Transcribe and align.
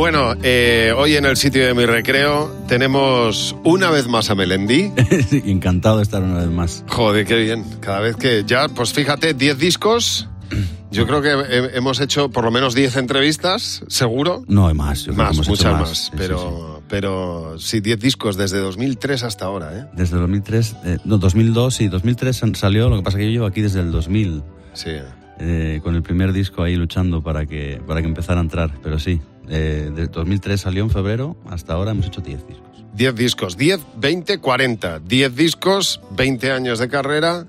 Bueno, 0.00 0.32
eh, 0.42 0.94
hoy 0.96 1.14
en 1.16 1.26
el 1.26 1.36
sitio 1.36 1.62
de 1.66 1.74
mi 1.74 1.84
recreo 1.84 2.50
tenemos 2.66 3.54
una 3.64 3.90
vez 3.90 4.08
más 4.08 4.30
a 4.30 4.34
Melendi. 4.34 4.90
Encantado 5.44 5.98
de 5.98 6.04
estar 6.04 6.22
una 6.22 6.38
vez 6.38 6.48
más. 6.48 6.82
Joder, 6.88 7.26
qué 7.26 7.36
bien. 7.36 7.64
Cada 7.80 8.00
vez 8.00 8.16
que 8.16 8.44
ya, 8.46 8.68
pues 8.68 8.94
fíjate, 8.94 9.34
10 9.34 9.58
discos. 9.58 10.26
Yo 10.90 11.06
creo 11.06 11.20
que 11.20 11.28
he- 11.28 11.76
hemos 11.76 12.00
hecho 12.00 12.30
por 12.30 12.44
lo 12.44 12.50
menos 12.50 12.74
10 12.74 12.96
entrevistas, 12.96 13.84
seguro. 13.88 14.42
No, 14.48 14.68
hay 14.68 14.74
más. 14.74 15.00
yo 15.04 15.12
creo 15.12 15.16
que 15.16 15.22
Más, 15.36 15.38
hecho 15.38 15.50
muchas 15.50 15.72
más. 15.80 15.88
Sí, 15.90 16.04
sí, 16.06 16.10
pero, 16.16 16.76
sí. 16.78 16.84
pero 16.88 17.58
sí, 17.58 17.80
10 17.80 18.00
discos 18.00 18.38
desde 18.38 18.58
2003 18.58 19.22
hasta 19.22 19.44
ahora, 19.44 19.78
¿eh? 19.80 19.84
Desde 19.92 20.16
2003, 20.16 20.76
eh, 20.86 20.96
no, 21.04 21.18
2002 21.18 21.82
y 21.82 21.88
2003 21.88 22.34
san- 22.38 22.54
salió, 22.54 22.88
lo 22.88 22.96
que 22.96 23.02
pasa 23.02 23.18
que 23.18 23.26
yo 23.26 23.30
llevo 23.32 23.46
aquí 23.46 23.60
desde 23.60 23.80
el 23.80 23.92
2000, 23.92 24.42
Sí. 24.72 24.92
eh, 25.40 25.80
con 25.82 25.94
el 25.94 26.02
primer 26.02 26.32
disco 26.32 26.62
ahí 26.62 26.74
luchando 26.76 27.22
para 27.22 27.44
que, 27.44 27.82
para 27.86 28.00
que 28.00 28.08
empezara 28.08 28.40
a 28.40 28.42
entrar, 28.44 28.72
pero 28.82 28.98
sí, 28.98 29.20
eh, 29.50 29.90
de 29.94 30.06
2003 30.06 30.60
salió 30.60 30.84
en 30.84 30.90
febrero, 30.90 31.36
hasta 31.46 31.74
ahora 31.74 31.90
hemos 31.90 32.06
hecho 32.06 32.20
10 32.20 32.46
discos. 32.46 32.84
10 32.94 33.14
discos, 33.14 33.56
10, 33.56 33.80
20, 33.96 34.38
40. 34.38 35.00
10 35.00 35.36
discos, 35.36 36.00
20 36.12 36.52
años 36.52 36.78
de 36.78 36.88
carrera, 36.88 37.46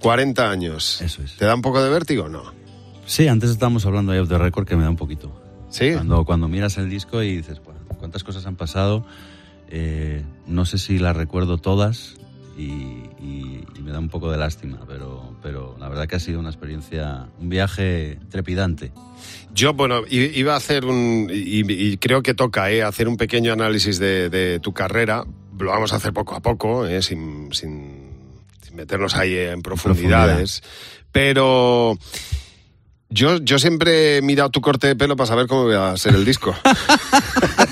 40 0.00 0.50
años. 0.50 1.00
Eso 1.00 1.22
es. 1.22 1.36
¿Te 1.36 1.44
da 1.44 1.54
un 1.54 1.62
poco 1.62 1.82
de 1.82 1.90
vértigo 1.90 2.24
o 2.24 2.28
no? 2.28 2.42
Sí, 3.06 3.28
antes 3.28 3.50
estábamos 3.50 3.86
hablando 3.86 4.20
of 4.20 4.28
the 4.28 4.36
record 4.36 4.66
que 4.66 4.76
me 4.76 4.82
da 4.82 4.90
un 4.90 4.96
poquito. 4.96 5.32
Sí. 5.70 5.92
Cuando, 5.92 6.24
cuando 6.24 6.48
miras 6.48 6.76
el 6.78 6.90
disco 6.90 7.22
y 7.22 7.36
dices, 7.36 7.62
"Buah, 7.62 7.96
¿cuántas 7.98 8.24
cosas 8.24 8.44
han 8.46 8.56
pasado? 8.56 9.06
Eh, 9.70 10.24
no 10.46 10.64
sé 10.64 10.78
si 10.78 10.98
las 10.98 11.16
recuerdo 11.16 11.58
todas 11.58 12.14
y, 12.56 13.07
y- 13.20 13.64
y 13.76 13.82
me 13.82 13.90
da 13.92 13.98
un 13.98 14.08
poco 14.08 14.30
de 14.30 14.36
lástima, 14.38 14.78
pero, 14.86 15.34
pero 15.42 15.76
la 15.78 15.88
verdad 15.88 16.06
que 16.06 16.16
ha 16.16 16.20
sido 16.20 16.38
una 16.40 16.50
experiencia, 16.50 17.26
un 17.38 17.48
viaje 17.48 18.18
trepidante. 18.30 18.92
Yo, 19.52 19.74
bueno, 19.74 20.02
iba 20.08 20.54
a 20.54 20.56
hacer 20.56 20.84
un. 20.84 21.28
Y, 21.32 21.70
y 21.72 21.96
creo 21.96 22.22
que 22.22 22.34
toca, 22.34 22.70
¿eh? 22.70 22.82
Hacer 22.82 23.08
un 23.08 23.16
pequeño 23.16 23.52
análisis 23.52 23.98
de, 23.98 24.30
de 24.30 24.60
tu 24.60 24.72
carrera. 24.72 25.24
Lo 25.58 25.70
vamos 25.70 25.92
a 25.92 25.96
hacer 25.96 26.12
poco 26.12 26.36
a 26.36 26.40
poco, 26.40 26.86
¿eh? 26.86 27.02
Sin, 27.02 27.52
sin, 27.52 28.10
sin 28.62 28.76
meternos 28.76 29.16
ahí 29.16 29.36
en 29.36 29.62
profundidades. 29.62 30.62
Pero. 31.12 31.98
Yo, 33.10 33.38
yo 33.38 33.58
siempre 33.58 34.18
he 34.18 34.22
mirado 34.22 34.50
tu 34.50 34.60
corte 34.60 34.86
de 34.86 34.94
pelo 34.94 35.16
para 35.16 35.26
saber 35.28 35.46
cómo 35.46 35.66
va 35.66 35.92
a 35.92 35.96
ser 35.96 36.14
el 36.14 36.26
disco. 36.26 36.54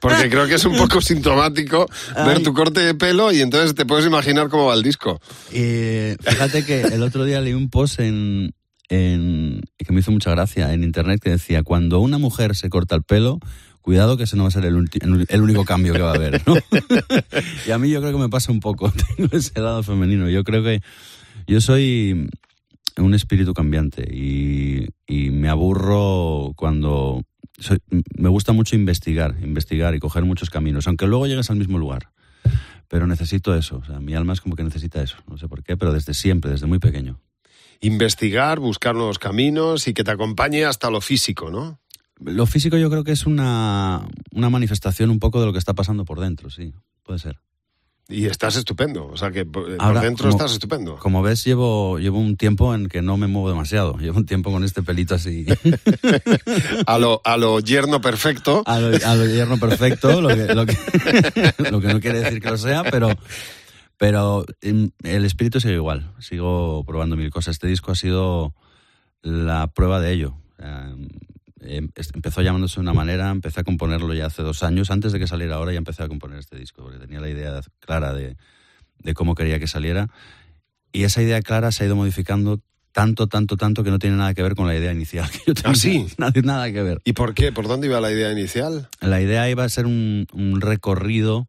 Porque 0.00 0.30
creo 0.30 0.46
que 0.46 0.54
es 0.54 0.64
un 0.64 0.76
poco 0.76 1.00
sintomático 1.00 1.86
ver 2.24 2.42
tu 2.42 2.54
corte 2.54 2.80
de 2.80 2.94
pelo 2.94 3.32
y 3.32 3.40
entonces 3.40 3.74
te 3.74 3.84
puedes 3.84 4.06
imaginar 4.06 4.48
cómo 4.48 4.66
va 4.66 4.74
el 4.74 4.82
disco. 4.82 5.20
Fíjate 5.50 6.64
que 6.64 6.80
el 6.82 7.02
otro 7.02 7.24
día 7.24 7.40
leí 7.40 7.52
un 7.52 7.68
post 7.70 8.00
en, 8.00 8.54
en- 8.88 9.60
que 9.78 9.92
me 9.92 10.00
hizo 10.00 10.10
mucha 10.10 10.30
gracia 10.30 10.72
en 10.72 10.84
internet 10.84 11.20
que 11.22 11.30
decía, 11.30 11.62
cuando 11.62 12.00
una 12.00 12.18
mujer 12.18 12.56
se 12.56 12.70
corta 12.70 12.94
el 12.94 13.02
pelo, 13.02 13.38
cuidado 13.82 14.16
que 14.16 14.24
ese 14.24 14.36
no 14.36 14.44
va 14.44 14.48
a 14.48 14.52
ser 14.52 14.64
el, 14.64 14.74
único 14.76 15.64
cambio 15.64 15.92
que 15.92 16.00
va 16.00 16.12
a 16.12 16.14
haber. 16.14 16.42
¿no? 16.46 16.54
y 17.66 17.70
a 17.70 17.78
mí 17.78 17.90
yo 17.90 18.00
creo 18.00 18.12
que 18.12 18.18
me 18.18 18.28
pasa 18.28 18.52
un 18.52 18.60
poco, 18.60 18.92
tengo 19.16 19.28
ese 19.36 19.60
lado 19.60 19.82
femenino. 19.82 20.28
Yo 20.28 20.44
creo 20.44 20.62
que 20.62 20.80
yo 21.46 21.60
soy 21.60 22.28
un 22.96 23.14
espíritu 23.14 23.54
cambiante 23.54 24.02
y, 24.12 24.86
y 25.06 25.30
me 25.30 25.48
aburro 25.48 26.52
cuando... 26.56 27.22
soy- 27.60 27.78
me 28.18 28.28
gusta 28.28 28.52
mucho 28.52 28.74
investigar, 28.74 29.36
investigar 29.42 29.94
y 29.94 30.00
coger 30.00 30.24
muchos 30.24 30.50
caminos, 30.50 30.86
aunque 30.88 31.06
luego 31.06 31.26
llegues 31.28 31.50
al 31.50 31.56
mismo 31.56 31.78
lugar. 31.78 32.10
Pero 32.88 33.06
necesito 33.06 33.54
eso, 33.54 33.76
o 33.76 33.84
sea, 33.84 34.00
mi 34.00 34.14
alma 34.14 34.32
es 34.32 34.40
como 34.40 34.56
que 34.56 34.64
necesita 34.64 35.00
eso, 35.00 35.16
no 35.28 35.38
sé 35.38 35.46
por 35.46 35.62
qué, 35.62 35.76
pero 35.76 35.92
desde 35.92 36.12
siempre, 36.12 36.50
desde 36.50 36.66
muy 36.66 36.80
pequeño. 36.80 37.20
Investigar, 37.80 38.58
buscar 38.58 38.94
nuevos 38.94 39.18
caminos 39.18 39.86
y 39.88 39.94
que 39.94 40.02
te 40.04 40.10
acompañe 40.10 40.64
hasta 40.64 40.90
lo 40.90 41.00
físico, 41.00 41.50
¿no? 41.50 41.78
Lo 42.22 42.44
físico 42.46 42.76
yo 42.76 42.90
creo 42.90 43.04
que 43.04 43.12
es 43.12 43.24
una, 43.26 44.06
una 44.32 44.50
manifestación 44.50 45.08
un 45.10 45.18
poco 45.20 45.40
de 45.40 45.46
lo 45.46 45.52
que 45.52 45.58
está 45.58 45.72
pasando 45.74 46.04
por 46.04 46.20
dentro, 46.20 46.50
sí, 46.50 46.74
puede 47.04 47.18
ser. 47.20 47.38
Y 48.10 48.26
estás 48.26 48.56
estupendo, 48.56 49.06
o 49.06 49.16
sea 49.16 49.30
que 49.30 49.46
por, 49.46 49.64
por 49.64 49.76
Ahora, 49.78 50.00
dentro 50.00 50.28
como- 50.28 50.36
estás 50.36 50.52
estupendo. 50.52 50.96
Como 50.96 51.22
ves, 51.22 51.44
llevo, 51.44 51.98
llevo 52.00 52.18
un 52.18 52.36
tiempo 52.36 52.74
en 52.74 52.88
que 52.88 53.02
no 53.02 53.16
me 53.16 53.28
muevo 53.28 53.48
demasiado, 53.50 53.96
llevo 53.98 54.18
un 54.18 54.26
tiempo 54.26 54.50
con 54.50 54.64
este 54.64 54.82
pelito 54.82 55.14
así, 55.14 55.46
A 56.86 56.98
lo, 56.98 57.20
a 57.24 57.36
lo 57.36 57.60
yerno 57.60 58.00
perfecto. 58.00 58.62
a 58.66 58.80
lo, 58.80 58.88
a 59.06 59.14
lo 59.14 59.26
yerno 59.26 59.58
perfecto, 59.58 60.20
lo 60.20 60.28
que, 60.28 60.54
lo, 60.54 60.66
que, 60.66 60.76
lo 61.70 61.80
que 61.80 61.86
no 61.88 62.00
quiere 62.00 62.20
decir 62.20 62.40
que 62.40 62.50
lo 62.50 62.56
sea, 62.58 62.82
pero, 62.84 63.10
pero 63.96 64.44
em, 64.60 64.90
el 65.04 65.24
espíritu 65.24 65.60
sigue 65.60 65.74
igual, 65.74 66.12
sigo 66.18 66.82
probando 66.84 67.16
mil 67.16 67.30
cosas. 67.30 67.52
Este 67.52 67.66
disco 67.68 67.92
ha 67.92 67.96
sido 67.96 68.54
la 69.22 69.68
prueba 69.68 70.00
de 70.00 70.12
ello. 70.12 70.34
Em, 71.60 71.84
em, 71.84 71.90
empezó 72.14 72.42
llamándose 72.42 72.76
de 72.76 72.80
una 72.80 72.92
manera, 72.94 73.30
empecé 73.30 73.60
a 73.60 73.64
componerlo 73.64 74.14
ya 74.14 74.26
hace 74.26 74.42
dos 74.42 74.62
años, 74.62 74.90
antes 74.90 75.12
de 75.12 75.18
que 75.18 75.26
saliera 75.26 75.56
ahora 75.56 75.72
ya 75.72 75.78
empecé 75.78 76.02
a 76.02 76.08
componer 76.08 76.38
este 76.38 76.56
disco, 76.56 76.82
porque 76.82 76.98
tenía 76.98 77.20
la 77.20 77.28
idea 77.28 77.60
clara 77.80 78.12
de, 78.14 78.36
de 78.98 79.14
cómo 79.14 79.34
quería 79.34 79.58
que 79.58 79.66
saliera. 79.66 80.08
Y 80.92 81.04
esa 81.04 81.22
idea 81.22 81.40
clara 81.42 81.70
se 81.72 81.84
ha 81.84 81.86
ido 81.86 81.96
modificando 81.96 82.60
tanto, 82.92 83.28
tanto, 83.28 83.56
tanto 83.56 83.84
que 83.84 83.90
no 83.90 83.98
tiene 83.98 84.16
nada 84.16 84.34
que 84.34 84.42
ver 84.42 84.54
con 84.56 84.66
la 84.66 84.74
idea 84.74 84.92
inicial. 84.92 85.28
Que 85.32 85.38
yo 85.46 85.54
tenía. 85.54 85.70
¿Ah, 85.72 85.74
sí? 85.74 86.06
Nada, 86.18 86.32
nada 86.42 86.72
que 86.72 86.82
ver. 86.82 87.00
¿Y 87.04 87.12
por 87.12 87.34
qué? 87.34 87.52
¿Por 87.52 87.68
dónde 87.68 87.86
iba 87.86 88.00
la 88.00 88.10
idea 88.10 88.32
inicial? 88.32 88.88
La 89.00 89.20
idea 89.20 89.48
iba 89.48 89.62
a 89.64 89.68
ser 89.68 89.86
un, 89.86 90.26
un 90.32 90.60
recorrido. 90.60 91.46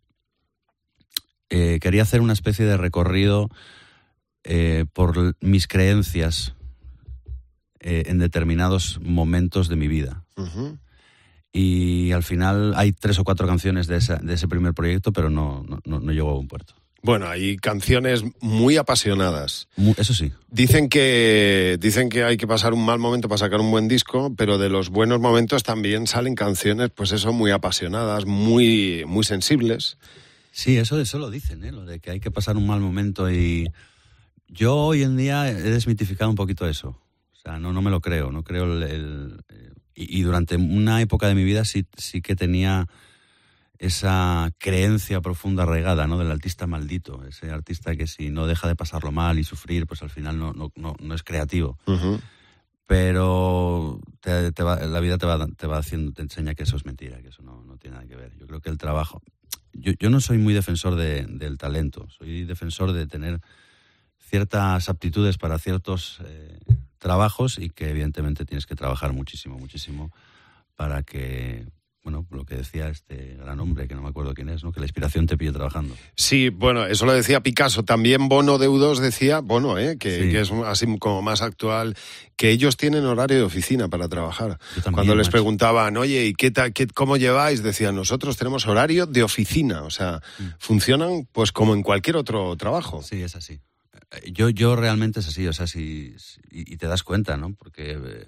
eh, 1.49 1.79
quería 1.81 2.03
hacer 2.03 2.22
una 2.22 2.33
especie 2.33 2.66
de 2.66 2.78
recorrido 2.78 3.49
eh, 4.43 4.85
por 4.93 5.35
mis 5.41 5.67
creencias 5.67 6.53
eh, 7.81 8.03
en 8.08 8.18
determinados 8.19 9.00
momentos 9.02 9.68
de 9.68 9.75
mi 9.75 9.88
vida. 9.88 10.24
Ujú. 10.38 10.78
Y 11.53 12.12
al 12.14 12.24
final 12.24 12.74
hay 12.75 12.94
tres 12.94 13.19
o 13.19 13.24
cuatro 13.24 13.46
canciones 13.47 13.88
de, 13.88 13.97
esa- 13.97 14.18
de 14.18 14.34
ese 14.36 14.47
primer 14.47 14.74
proyecto, 14.74 15.12
pero 15.12 15.30
no, 15.30 15.66
no, 15.68 15.80
no- 15.86 16.00
no 16.00 16.12
llegó 16.14 16.30
a 16.31 16.38
un 16.40 16.47
puerto. 16.47 16.75
Bueno, 17.03 17.28
hay 17.28 17.58
canciones 17.58 18.24
muy 18.41 18.78
apasionadas. 18.78 19.68
Eso 19.97 20.14
sí, 20.14 20.31
Dicen 20.52 20.88
que, 20.88 21.78
dicen 21.81 22.09
que 22.09 22.24
hay 22.24 22.38
que 22.38 22.46
pasar 22.46 22.74
un 22.74 22.86
mal 22.86 23.00
momento 23.00 23.28
para 23.28 23.40
sacar 23.40 23.59
un 23.59 23.72
buen 23.72 23.88
disco, 23.88 24.34
pero 24.38 24.59
de 24.59 24.70
los 24.70 24.90
buenos 24.90 25.20
momentos 25.20 25.64
también 25.64 26.06
salen 26.06 26.36
canciones, 26.36 26.91
pues 26.94 27.12
eso, 27.12 27.34
muy 27.34 27.50
apasionadas, 27.50 28.25
muy, 28.28 29.03
muy 29.08 29.24
sensibles. 29.24 29.97
Sí, 30.52 30.78
eso, 30.78 31.00
eso 31.02 31.18
lo 31.18 31.31
dicen, 31.31 31.64
¿eh? 31.64 31.72
lo 31.72 31.86
de 31.86 32.00
que 32.00 32.12
hay 32.12 32.20
que 32.20 32.30
pasar 32.30 32.56
un 32.56 32.68
mal 32.68 32.81
momento 32.81 33.31
y 33.31 33.68
yo 34.47 34.75
hoy 34.75 35.02
en 35.02 35.18
día 35.18 35.50
he 35.50 35.53
desmitificado 35.56 36.30
un 36.30 36.36
poquito 36.36 36.68
eso. 36.70 37.00
O 37.44 37.50
sea, 37.50 37.57
no, 37.59 37.74
no 37.74 37.81
me 37.81 37.90
lo 37.90 38.02
creo, 38.02 38.31
no 38.31 38.44
creo 38.44 38.66
el... 38.66 38.84
el- 38.84 39.44
eh, 39.50 39.72
y, 39.96 40.19
y 40.19 40.22
durante 40.22 40.56
una 40.56 41.02
época 41.02 41.28
de 41.28 41.35
mi 41.35 41.44
vida 41.44 41.66
sí, 41.66 41.85
sí 41.97 42.22
que 42.22 42.35
tenía 42.35 42.88
esa 43.79 44.52
creencia 44.59 45.22
profunda 45.22 45.63
arraigada, 45.63 46.06
¿no? 46.07 46.18
Del 46.19 46.29
artista 46.31 46.68
maldito, 46.68 47.25
ese 47.25 47.50
artista 47.50 47.96
que 47.96 48.06
si 48.07 48.29
no 48.29 48.46
deja 48.46 48.68
de 48.68 48.75
pasarlo 48.75 49.12
mal 49.12 49.40
y 49.40 49.44
sufrir, 49.44 49.88
pues 49.88 50.03
al 50.03 50.09
final 50.12 50.38
no, 50.38 50.53
no, 50.53 50.72
no, 50.75 50.96
no 51.00 51.13
es 51.16 51.24
creativo. 51.24 51.78
Pero 52.88 54.00
te- 54.19 54.52
te 54.52 54.63
va- 54.63 54.79
la 54.85 55.00
vida 55.00 55.18
te 55.18 55.25
va, 55.25 55.47
te 55.47 55.68
va 55.68 55.78
haciendo, 55.78 56.12
te 56.12 56.22
enseña 56.22 56.56
que 56.56 56.63
eso 56.63 56.75
es 56.75 56.85
mentira, 56.85 57.22
que 57.22 57.29
eso 57.29 57.41
no, 57.41 57.63
no 57.63 57.78
tiene 57.78 57.96
nada 57.97 58.08
que 58.08 58.16
ver. 58.16 58.34
Yo 58.38 58.47
creo 58.47 58.59
que 58.62 58.69
el 58.69 58.78
trabajo. 58.78 59.22
Yo, 59.73 59.94
yo 60.00 60.09
no 60.09 60.19
soy 60.19 60.38
muy 60.38 60.53
defensor 60.53 60.96
de- 60.96 61.25
del 61.25 61.58
talento, 61.58 62.08
soy 62.09 62.44
defensor 62.46 62.91
de 62.91 63.08
tener 63.08 63.40
ciertas 64.19 64.90
aptitudes 64.90 65.38
para 65.38 65.58
ciertos 65.58 66.19
eh, 66.25 66.59
trabajos 67.01 67.57
y 67.57 67.69
que 67.69 67.89
evidentemente 67.89 68.45
tienes 68.45 68.66
que 68.66 68.75
trabajar 68.75 69.12
muchísimo, 69.12 69.57
muchísimo 69.57 70.12
para 70.75 71.01
que, 71.03 71.66
bueno, 72.03 72.25
lo 72.31 72.45
que 72.45 72.56
decía 72.56 72.89
este 72.89 73.35
gran 73.39 73.59
hombre, 73.59 73.88
que 73.88 73.95
no 73.95 74.01
me 74.03 74.09
acuerdo 74.09 74.34
quién 74.34 74.50
es, 74.50 74.63
¿no? 74.63 74.72
que 74.72 74.79
la 74.79 74.85
inspiración 74.85 75.25
te 75.28 75.35
pille 75.38 75.51
trabajando. 75.51 75.95
Sí, 76.16 76.50
bueno, 76.50 76.85
eso 76.85 77.06
lo 77.06 77.13
decía 77.13 77.41
Picasso. 77.41 77.84
También 77.84 78.29
Bono 78.29 78.57
Deudos 78.59 79.00
decía, 79.00 79.40
Bono, 79.40 79.78
¿eh? 79.79 79.97
que, 80.00 80.11
Sí. 80.23 80.29
que 80.31 80.41
es 80.41 80.51
así 80.66 80.97
como 80.99 81.22
más 81.23 81.41
actual, 81.41 81.96
que 82.37 82.49
ellos 82.52 82.78
tienen 82.78 83.03
horario 83.05 83.37
de 83.37 83.43
oficina 83.43 83.87
para 83.90 84.08
trabajar. 84.08 84.58
También, 84.76 84.93
Cuando 84.93 85.16
les 85.16 85.28
macho. 85.28 85.31
preguntaban, 85.31 85.97
oye, 85.97 86.26
¿y 86.28 86.34
qué, 86.34 86.49
ta- 86.52 86.72
qué- 86.72 86.87
cómo 86.87 87.17
lleváis? 87.17 87.61
Decían, 87.64 87.96
nosotros 87.96 88.37
tenemos 88.37 88.66
horario 88.67 89.05
de 89.08 89.23
oficina. 89.23 89.84
O 89.84 89.90
sea, 89.91 90.22
Mm. 90.40 90.43
funcionan 90.59 91.28
pues 91.31 91.52
como 91.52 91.73
en 91.73 91.84
cualquier 91.84 92.16
otro 92.16 92.55
trabajo. 92.58 93.03
Sí, 93.03 93.22
es 93.22 93.35
así. 93.35 93.59
Yo, 94.31 94.49
yo 94.49 94.75
realmente 94.75 95.22
es 95.22 95.28
así, 95.28 95.47
o 95.47 95.53
sea, 95.53 95.67
si, 95.67 96.13
si- 96.17 96.41
y, 96.52 96.78
te 96.78 96.87
das 96.87 97.03
cuenta, 97.03 97.37
¿no? 97.37 97.53
Porque 97.53 97.91
eh, 97.93 98.25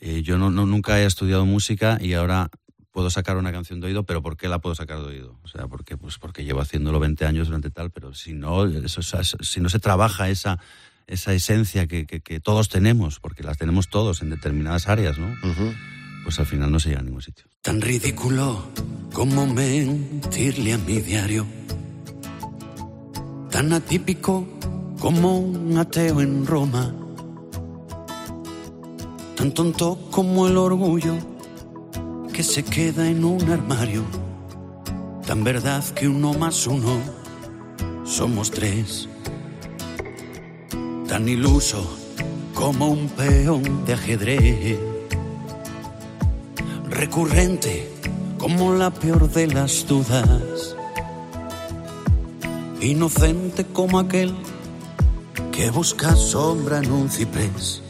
eh, 0.00 0.22
yo 0.22 0.36
no, 0.38 0.50
no- 0.50 0.66
nunca 0.66 1.00
he 1.00 1.04
estudiado 1.06 1.46
música 1.46 1.98
y 2.00 2.14
ahora 2.14 2.50
puedo 2.90 3.10
sacar 3.10 3.36
una 3.36 3.52
canción 3.52 3.78
de 3.80 3.86
oído, 3.88 4.04
pero 4.04 4.22
¿por 4.22 4.36
qué 4.36 4.48
la 4.48 4.58
puedo 4.58 4.74
sacar 4.74 4.98
de 5.00 5.04
oído? 5.04 5.38
O 5.44 5.48
sea, 5.48 5.68
porque, 5.68 5.96
pues 5.96 6.18
porque 6.18 6.44
llevo 6.44 6.60
haciéndolo 6.60 6.98
20 6.98 7.24
años 7.26 7.46
durante 7.48 7.70
tal, 7.70 7.90
pero 7.90 8.14
si 8.14 8.32
no, 8.32 8.64
eso, 8.66 9.00
o 9.00 9.02
sea, 9.04 9.22
si 9.22 9.60
no 9.60 9.68
se 9.68 9.78
trabaja 9.78 10.28
esa, 10.28 10.58
esa 11.06 11.32
esencia 11.34 11.86
que, 11.86 12.06
que- 12.06 12.20
que 12.20 12.40
todos 12.40 12.68
tenemos, 12.68 13.20
porque 13.20 13.42
las 13.44 13.58
tenemos 13.58 13.88
todos 13.88 14.22
en 14.22 14.30
determinadas 14.30 14.88
áreas, 14.88 15.18
¿no? 15.18 15.28
Pues 16.24 16.40
al 16.40 16.46
final 16.46 16.72
no 16.72 16.80
se 16.80 16.88
llega 16.88 17.00
a 17.00 17.04
ningún 17.04 17.22
sitio. 17.22 17.44
Tan 17.62 17.80
ridículo 17.80 18.66
como 19.12 19.46
mentirle 19.46 20.72
a 20.72 20.78
mi 20.78 21.00
diario. 21.00 21.46
Tan 23.50 23.72
atípico 23.72 24.48
como 25.00 25.38
un 25.38 25.76
ateo 25.78 26.20
en 26.20 26.46
Roma. 26.46 26.94
Tan 29.36 29.52
tonto 29.52 29.98
como 30.10 30.46
el 30.46 30.56
orgullo 30.56 31.14
que 32.32 32.42
se 32.42 32.64
queda 32.64 33.08
en 33.08 33.24
un 33.24 33.50
armario. 33.50 34.02
Tan 35.26 35.44
verdad 35.44 35.84
que 35.84 36.08
uno 36.08 36.32
más 36.34 36.66
uno 36.66 36.98
somos 38.04 38.50
tres. 38.50 39.08
Tan 41.08 41.28
iluso 41.28 41.84
como 42.54 42.88
un 42.88 43.08
peón 43.08 43.84
de 43.84 43.92
ajedrez. 43.92 44.78
Recurrente 46.88 47.92
como 48.38 48.72
la 48.74 48.90
peor 48.90 49.30
de 49.30 49.46
las 49.48 49.86
dudas. 49.86 50.76
Inocente 52.80 53.64
como 53.64 53.98
aquel 53.98 54.34
que 55.56 55.70
busca 55.70 56.14
sombra 56.14 56.78
en 56.78 56.92
un 56.92 57.08
ciprés. 57.08 57.80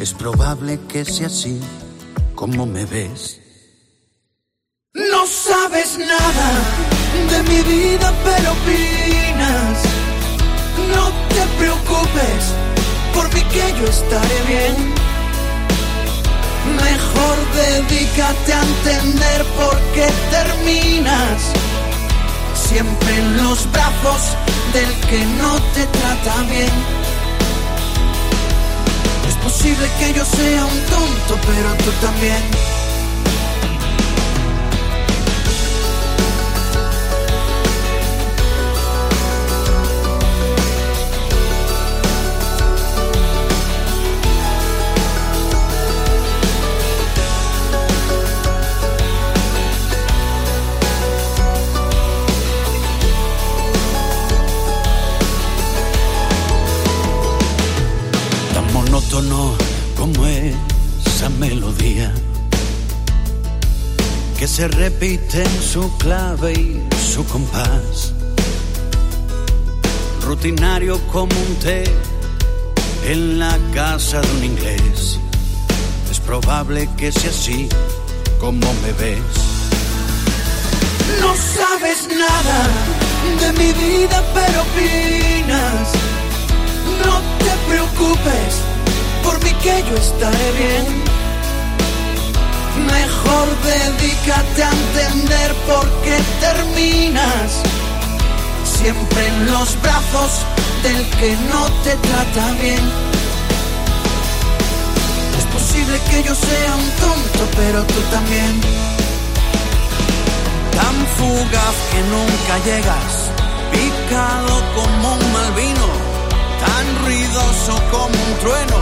Es 0.00 0.14
probable 0.14 0.80
que 0.88 1.04
sea 1.04 1.26
así 1.26 1.60
como 2.34 2.64
me 2.64 2.86
ves. 2.86 3.40
No 4.94 5.26
sabes 5.26 5.98
nada 5.98 6.48
de 7.30 7.42
mi 7.50 7.60
vida, 7.74 8.08
pero 8.24 8.52
opinas. 8.52 9.76
No 10.94 11.04
te 11.34 11.42
preocupes, 11.58 12.42
por 13.12 13.26
mí 13.34 13.42
que 13.52 13.66
yo 13.78 13.86
estaré 13.86 14.40
bien. 14.48 14.76
Mejor 16.88 17.36
dedícate 17.64 18.52
a 18.54 18.62
entender 18.62 19.44
por 19.58 19.76
qué 19.94 20.08
terminas 20.30 21.52
siempre 22.68 23.16
en 23.16 23.36
los 23.38 23.70
brazos 23.72 24.36
del 24.74 24.92
que 25.08 25.24
no 25.40 25.54
te 25.74 25.86
trata 25.86 26.42
bien. 26.42 26.68
Es 29.26 29.34
posible 29.36 29.88
que 29.98 30.12
yo 30.12 30.24
sea 30.24 30.64
un 30.66 30.80
tonto, 30.90 31.46
pero 31.46 31.68
tú 31.84 31.90
también. 32.06 32.67
Se 64.58 64.66
repite 64.66 65.40
en 65.40 65.62
su 65.62 65.88
clave 65.98 66.52
y 66.52 66.82
su 67.14 67.24
compás. 67.26 68.12
Rutinario 70.20 70.98
como 71.12 71.32
un 71.46 71.54
té 71.60 71.84
en 73.06 73.38
la 73.38 73.56
casa 73.72 74.20
de 74.20 74.30
un 74.32 74.44
inglés. 74.44 75.20
Es 76.10 76.18
probable 76.18 76.88
que 76.96 77.12
sea 77.12 77.30
así 77.30 77.68
como 78.40 78.66
me 78.82 78.92
ves. 78.94 79.32
No 81.20 81.32
sabes 81.36 82.08
nada 82.26 82.58
de 83.40 83.52
mi 83.60 83.72
vida, 83.74 84.24
pero 84.34 84.62
opinas. 84.62 85.88
No 87.06 87.14
te 87.44 87.52
preocupes, 87.70 88.52
por 89.22 89.36
mí 89.44 89.52
que 89.62 89.84
yo 89.88 89.96
estaré 89.96 90.50
bien. 90.58 91.07
Mejor 92.86 93.48
dedícate 93.64 94.62
a 94.62 94.70
entender 94.70 95.54
por 95.66 95.84
qué 96.02 96.18
terminas 96.40 97.62
siempre 98.78 99.26
en 99.26 99.46
los 99.46 99.80
brazos 99.82 100.30
del 100.82 101.04
que 101.18 101.36
no 101.50 101.62
te 101.84 101.94
trata 101.96 102.52
bien. 102.62 102.84
Es 105.38 105.46
posible 105.56 105.98
que 106.10 106.22
yo 106.22 106.34
sea 106.34 106.74
un 106.76 106.90
tonto, 107.04 107.42
pero 107.56 107.82
tú 107.84 108.00
también. 108.10 108.60
Tan 110.78 110.96
fugaz 111.16 111.76
que 111.92 112.00
nunca 112.14 112.54
llegas, 112.68 113.12
picado 113.72 114.62
como 114.76 115.14
un 115.14 115.32
mal 115.32 115.52
vino, 115.54 115.88
tan 116.64 117.04
ruidoso 117.04 117.74
como 117.90 118.16
un 118.26 118.34
trueno, 118.42 118.80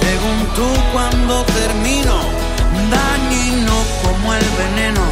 según 0.00 0.38
tú 0.56 0.68
cuando 0.92 1.44
termino, 1.44 2.39
dañino 2.90 3.74
como 4.02 4.34
el 4.34 4.46
veneno, 4.62 5.04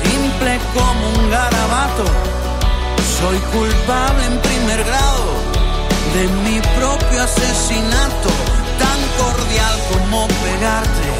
simple 0.00 0.60
como 0.74 1.08
un 1.18 1.30
garabato, 1.30 2.04
soy 3.20 3.38
culpable 3.56 4.24
en 4.26 4.38
primer 4.38 4.84
grado 4.84 5.26
de 6.14 6.26
mi 6.44 6.60
propio 6.78 7.22
asesinato, 7.22 8.30
tan 8.82 9.00
cordial 9.20 9.76
como 9.92 10.28
pegarte 10.28 11.10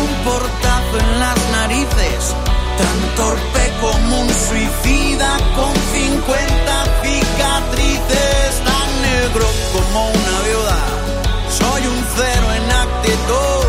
un 0.00 0.08
portazo 0.24 0.94
en 1.00 1.20
las 1.20 1.38
narices, 1.50 2.34
tan 2.78 2.98
torpe 3.16 3.72
como 3.80 4.20
un 4.20 4.28
suicida 4.28 5.36
con 5.56 5.72
50 5.92 6.84
cicatrices, 7.02 8.50
tan 8.64 8.88
negro 9.02 9.46
como 9.72 10.08
una 10.08 10.36
viuda, 10.46 10.80
soy 11.58 11.82
un 11.86 12.00
cero 12.16 12.46
en 12.58 12.66
actitud, 12.86 13.64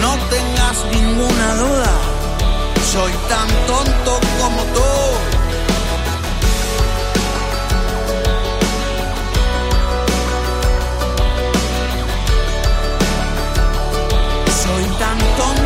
no 0.00 0.12
tengas 0.30 0.41
ninguna 0.92 1.54
duda, 1.62 1.92
soy 2.92 3.12
tan 3.28 3.48
tonto 3.66 4.12
como 4.40 4.62
tú. 4.74 4.90
Soy 14.62 14.84
tan 15.00 15.18
tonto 15.38 15.61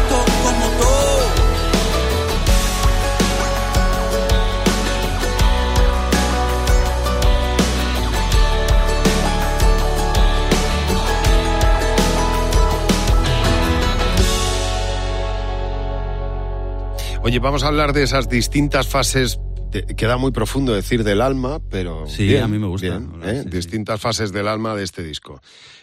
Oye, 17.27 17.41
vamos 17.41 17.65
a 17.65 17.67
hablar 17.67 17.93
de 17.93 18.05
esas 18.05 18.29
distintas 18.29 18.87
fases. 18.87 19.41
de- 19.73 19.83
queda 19.97 20.17
muy 20.17 20.31
profundo 20.31 20.73
decir 20.73 21.03
del 21.03 21.21
alma, 21.21 21.59
pero. 21.71 22.07
Sí, 22.07 22.29
bien, 22.29 22.45
a 22.45 22.47
mí 22.47 22.57
me 22.57 22.69
gusta. 22.69 22.87
bien, 22.87 23.11
Hablar, 23.15 23.29
¿eh? 23.31 23.39
sí, 23.43 23.49
sí. 23.51 23.57
distintas 23.57 24.01
fases 24.01 24.31
del 24.33 24.47
alma 24.47 24.77
de 24.77 24.85
este 24.85 25.03
disco. 25.03 25.41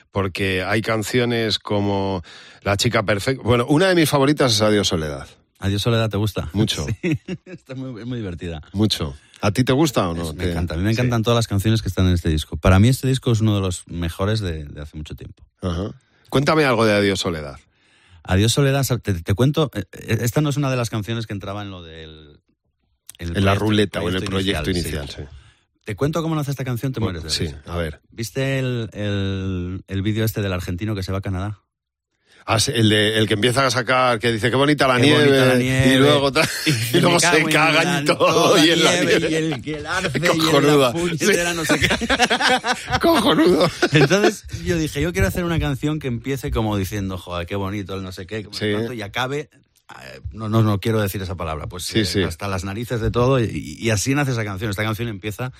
Porque 0.09 0.63
hay 0.63 0.81
canciones 0.81 1.59
como 1.59 2.21
La 2.61 2.77
chica 2.77 3.03
perfecta. 3.03 3.43
Bueno, 3.43 3.65
una 3.67 3.89
de 3.89 3.95
mis 3.95 4.09
favoritas 4.09 4.53
es 4.53 4.61
Adiós 4.61 4.87
Soledad. 4.87 5.27
Adiós 5.59 5.81
Soledad, 5.81 6.09
¿te 6.09 6.15
gusta? 6.15 6.49
Mucho. 6.53 6.85
Sí, 7.01 7.19
está 7.43 7.75
muy, 7.75 8.05
divertida. 8.17 8.61
Mucho. 8.71 9.13
¿A 9.41 9.51
ti 9.51 9.65
te 9.65 9.73
gusta 9.73 10.07
o 10.07 10.13
no? 10.13 10.29
Es- 10.29 10.35
me 10.35 10.49
encanta. 10.49 10.75
A 10.75 10.77
mí 10.77 10.83
me 10.83 10.93
sí. 10.93 11.01
encantan 11.01 11.23
todas 11.23 11.35
las 11.35 11.47
canciones 11.49 11.81
que 11.81 11.89
están 11.89 12.07
en 12.07 12.13
este 12.13 12.29
disco. 12.29 12.55
Para 12.55 12.79
mí 12.79 12.87
este 12.87 13.09
disco 13.09 13.33
es 13.33 13.41
uno 13.41 13.55
de 13.55 13.59
los 13.61 13.83
mejores 13.87 14.39
de, 14.39 14.63
de 14.63 14.81
hace 14.81 14.95
mucho 14.95 15.13
tiempo. 15.15 15.43
Ajá. 15.61 15.91
Cuéntame 16.29 16.63
algo 16.63 16.85
de 16.85 16.93
Adiós 16.93 17.19
Soledad. 17.19 17.57
Adiós 18.23 18.51
Soledad, 18.53 18.85
te, 19.01 19.13
te 19.21 19.33
cuento, 19.33 19.69
eh, 19.73 19.83
esta 20.21 20.41
no 20.41 20.49
es 20.49 20.57
una 20.57 20.69
de 20.71 20.77
las 20.77 20.89
canciones 20.89 21.27
que 21.27 21.33
entraba 21.33 21.61
en 21.61 21.69
lo 21.71 21.83
del... 21.83 22.39
el 23.19 23.35
En 23.37 23.45
la 23.45 23.53
proyecto- 23.55 23.59
ruleta 23.59 24.01
o 24.01 24.09
en 24.09 24.15
el 24.15 24.23
proyecto 24.23 24.69
inicial, 24.71 25.09
sí. 25.09 25.23
Te 25.83 25.95
cuento 25.97 26.21
cómo 26.21 26.33
nace 26.35 26.51
esta 26.51 26.63
canción, 26.63 26.93
te 26.93 27.01
mueres 27.01 27.23
de 27.23 27.29
sí, 27.29 27.43
risa. 27.47 27.61
a 27.65 27.75
ver. 27.75 27.99
¿Viste 28.09 28.59
el, 28.59 28.89
el, 28.93 29.83
el 29.87 30.01
vídeo 30.01 30.23
este 30.23 30.41
del 30.41 30.53
argentino 30.53 30.95
que 30.95 31.03
se 31.03 31.11
va 31.11 31.17
a 31.17 31.21
Canadá? 31.21 31.59
Ah, 32.45 32.57
el, 32.67 32.89
de, 32.89 33.17
el 33.17 33.27
que 33.27 33.35
empieza 33.35 33.65
a 33.65 33.71
sacar, 33.71 34.19
que 34.19 34.31
dice 34.31 34.49
qué 34.49 34.55
bonita 34.57 34.87
la, 34.87 34.97
Qué 34.97 35.03
nieve, 35.03 35.25
bonita 35.25 35.45
la 35.45 35.55
nieve. 35.55 35.87
y 35.95 35.97
luego, 35.97 36.31
y 36.93 36.99
luego 36.99 37.17
cago 37.19 37.35
se 37.37 37.41
en 37.41 37.49
cagan 37.49 38.03
y 38.03 38.05
todo 38.05 38.65
y 38.65 38.71
en 38.71 38.83
la 38.83 38.91
nieve. 39.01 39.27
Y 39.29 39.35
el, 39.35 39.61
y 39.65 39.73
el 39.73 39.85
arce 39.85 40.17
y 40.17 41.25
la 41.37 41.53
no 41.53 41.63
sé 41.63 41.79
qué. 41.79 41.87
Cojonudo. 43.01 43.69
Entonces 43.93 44.45
yo 44.65 44.77
dije, 44.77 45.01
yo 45.01 45.13
quiero 45.13 45.27
hacer 45.27 45.43
una 45.45 45.59
canción 45.59 45.99
que 45.99 46.07
empiece 46.07 46.51
como 46.51 46.75
diciendo, 46.77 47.17
joder, 47.17 47.47
qué 47.47 47.55
bonito, 47.55 47.95
el 47.95 48.03
no 48.03 48.11
sé 48.11 48.25
qué, 48.25 48.45
Sí. 48.51 48.71
cuánto", 48.73 48.93
y 48.93 49.01
acabe, 49.01 49.49
eh, 49.49 50.19
no, 50.31 50.49
no, 50.49 50.63
no 50.63 50.79
quiero 50.79 51.01
decir 51.01 51.21
esa 51.21 51.35
palabra, 51.35 51.67
pues 51.67 51.83
Sí, 51.83 51.99
eh, 51.99 52.05
sí. 52.05 52.23
hasta 52.23 52.47
las 52.47 52.63
narices 52.65 52.99
de 52.99 53.09
todo, 53.11 53.39
y, 53.39 53.77
y 53.79 53.89
así 53.89 54.13
nace 54.15 54.31
esa 54.31 54.43
canción. 54.43 54.69
Esta 54.69 54.83
canción 54.83 55.07
empieza 55.07 55.53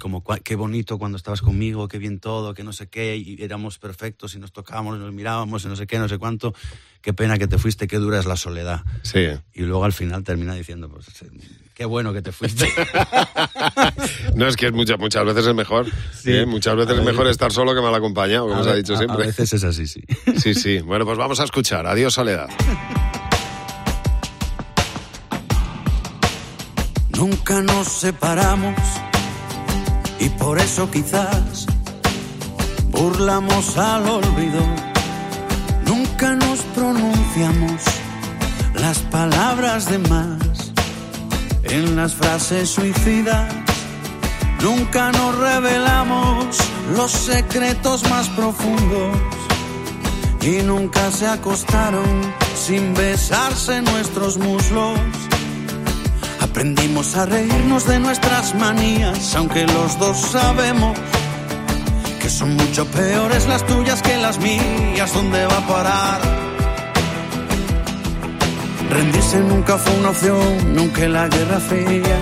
como 0.00 0.24
qué 0.42 0.56
bonito 0.56 0.98
cuando 0.98 1.16
estabas 1.16 1.42
conmigo, 1.42 1.86
qué 1.86 1.98
bien 1.98 2.18
todo, 2.18 2.54
que 2.54 2.64
no 2.64 2.72
sé 2.72 2.88
qué, 2.88 3.16
y 3.16 3.42
éramos 3.42 3.78
perfectos 3.78 4.34
y 4.34 4.38
nos 4.38 4.52
tocábamos, 4.52 4.98
nos 4.98 5.12
mirábamos 5.12 5.64
y 5.64 5.68
no 5.68 5.76
sé 5.76 5.86
qué, 5.86 5.98
no 5.98 6.08
sé 6.08 6.18
cuánto, 6.18 6.54
qué 7.02 7.12
pena 7.12 7.38
que 7.38 7.46
te 7.46 7.58
fuiste, 7.58 7.86
qué 7.86 7.98
dura 7.98 8.18
es 8.18 8.26
la 8.26 8.36
soledad. 8.36 8.82
Sí. 9.02 9.26
Y 9.52 9.62
luego 9.62 9.84
al 9.84 9.92
final 9.92 10.24
termina 10.24 10.54
diciendo, 10.54 10.88
pues 10.88 11.06
qué 11.74 11.84
bueno 11.84 12.12
que 12.12 12.22
te 12.22 12.32
fuiste. 12.32 12.68
no, 14.34 14.46
es 14.48 14.56
que 14.56 14.66
es 14.66 14.72
muchas, 14.72 14.98
muchas 14.98 15.24
veces 15.24 15.46
es 15.46 15.54
mejor. 15.54 15.86
Sí. 16.14 16.32
¿eh? 16.32 16.46
Muchas 16.46 16.76
veces 16.76 16.98
es 16.98 17.04
mejor 17.04 17.26
estar 17.28 17.52
solo 17.52 17.74
que 17.74 17.80
mal 17.80 17.94
acompañado, 17.94 18.48
como 18.48 18.64
se 18.64 18.70
ha 18.70 18.74
dicho 18.74 18.94
a, 18.94 18.98
siempre. 18.98 19.24
A 19.24 19.26
veces 19.26 19.52
es 19.52 19.64
así, 19.64 19.86
sí. 19.86 20.02
sí, 20.38 20.54
sí. 20.54 20.78
Bueno, 20.80 21.04
pues 21.04 21.18
vamos 21.18 21.40
a 21.40 21.44
escuchar. 21.44 21.86
Adiós, 21.86 22.14
soledad. 22.14 22.48
Nunca 27.10 27.60
nos 27.60 27.86
separamos 27.86 28.74
y 30.20 30.28
por 30.28 30.58
eso 30.58 30.90
quizás 30.90 31.66
burlamos 32.90 33.76
al 33.78 34.06
olvido. 34.08 34.62
Nunca 35.86 36.34
nos 36.34 36.60
pronunciamos 36.74 37.82
las 38.74 38.98
palabras 38.98 39.86
de 39.86 39.98
más 39.98 40.72
en 41.64 41.96
las 41.96 42.14
frases 42.14 42.68
suicidas. 42.68 43.52
Nunca 44.62 45.10
nos 45.10 45.38
revelamos 45.38 46.56
los 46.94 47.10
secretos 47.10 48.08
más 48.10 48.28
profundos 48.28 49.16
y 50.42 50.62
nunca 50.62 51.10
se 51.10 51.26
acostaron 51.26 52.34
sin 52.54 52.92
besarse 52.92 53.80
nuestros 53.80 54.36
muslos. 54.36 54.98
Aprendimos 56.40 57.16
a 57.16 57.26
reírnos 57.26 57.86
de 57.86 57.98
nuestras 58.00 58.54
manías, 58.54 59.34
aunque 59.36 59.66
los 59.66 59.98
dos 59.98 60.18
sabemos 60.18 60.96
que 62.20 62.28
son 62.28 62.56
mucho 62.56 62.86
peores 62.86 63.46
las 63.46 63.66
tuyas 63.66 64.02
que 64.02 64.16
las 64.16 64.38
mías. 64.38 65.12
¿Dónde 65.14 65.46
va 65.46 65.58
a 65.58 65.66
parar? 65.66 66.20
Rendirse 68.90 69.38
nunca 69.40 69.78
fue 69.78 69.94
una 69.98 70.10
opción, 70.10 70.74
nunca 70.74 71.06
la 71.08 71.28
guerra 71.28 71.60
fría. 71.60 72.18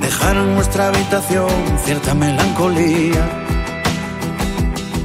Dejar 0.00 0.36
en 0.36 0.54
nuestra 0.54 0.88
habitación 0.88 1.50
cierta 1.84 2.14
melancolía 2.14 3.44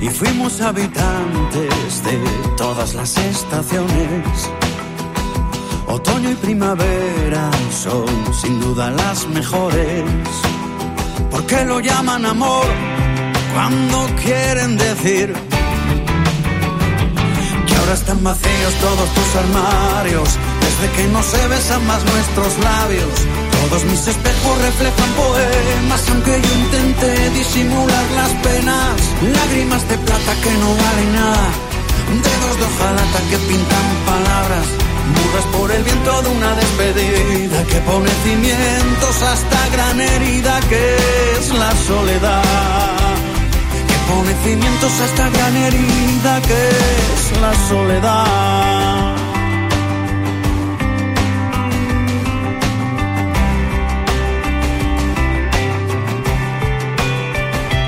y 0.02 0.10
fuimos 0.10 0.62
habitantes 0.62 2.04
de 2.04 2.20
todas 2.58 2.96
las 2.96 3.18
estaciones. 3.18 4.50
Otoño 5.92 6.32
y 6.32 6.36
primavera 6.36 7.52
son 7.84 8.08
sin 8.34 8.60
duda 8.62 8.90
las 8.92 9.28
mejores. 9.28 10.04
¿Por 11.30 11.46
qué 11.46 11.66
lo 11.66 11.80
llaman 11.80 12.26
amor 12.26 12.66
cuando 13.54 14.08
quieren 14.24 14.78
decir 14.78 15.34
que 17.68 17.76
ahora 17.76 17.94
están 17.94 18.24
vacíos 18.24 18.74
todos 18.80 19.10
tus 19.16 19.36
armarios? 19.36 20.30
Desde 20.62 20.96
que 20.96 21.08
no 21.10 21.22
se 21.24 21.48
besan 21.48 21.86
más 21.88 22.04
nuestros 22.06 22.58
labios 22.60 23.42
todos 23.62 23.86
mis 23.86 24.08
espejos 24.08 24.62
reflejan 24.62 25.12
poemas, 25.12 26.10
aunque 26.10 26.42
yo 26.42 26.54
intente 26.62 27.30
disimular 27.30 28.06
las 28.16 28.32
penas. 28.46 28.96
Lágrimas 29.22 29.88
de 29.88 29.98
plata 29.98 30.34
que 30.44 30.52
no 30.62 30.70
valen 30.82 31.14
nada, 31.14 31.48
dedos 32.26 32.58
de 32.60 32.66
hojalata 32.66 33.20
que 33.30 33.38
pintan 33.48 33.88
palabras. 34.06 34.81
Mudas 35.08 35.46
por 35.58 35.72
el 35.72 35.84
viento 35.84 36.22
de 36.22 36.30
una 36.30 36.54
despedida 36.56 37.64
que 37.66 37.80
pone 37.82 38.10
cimientos 38.24 39.24
a 39.24 39.34
esta 39.34 39.70
gran 39.70 40.02
herida 40.02 40.60
que 40.70 40.96
es 41.38 41.54
la 41.54 41.72
soledad. 41.76 43.16
Que 43.88 44.14
pone 44.14 44.34
cimientos 44.44 44.92
a 45.02 45.06
esta 45.06 45.30
gran 45.30 45.56
herida 45.58 46.42
que 46.42 46.70
es 46.70 47.42
la 47.42 47.54
soledad. 47.70 49.16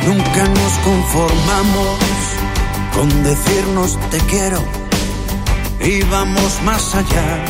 Nunca 0.05 0.43
nos 0.47 0.73
conformamos 0.83 1.99
con 2.93 3.23
decirnos 3.23 3.97
te 4.11 4.19
quiero 4.19 4.82
y 5.83 6.01
vamos 6.03 6.61
más 6.63 6.95
allá. 6.95 7.45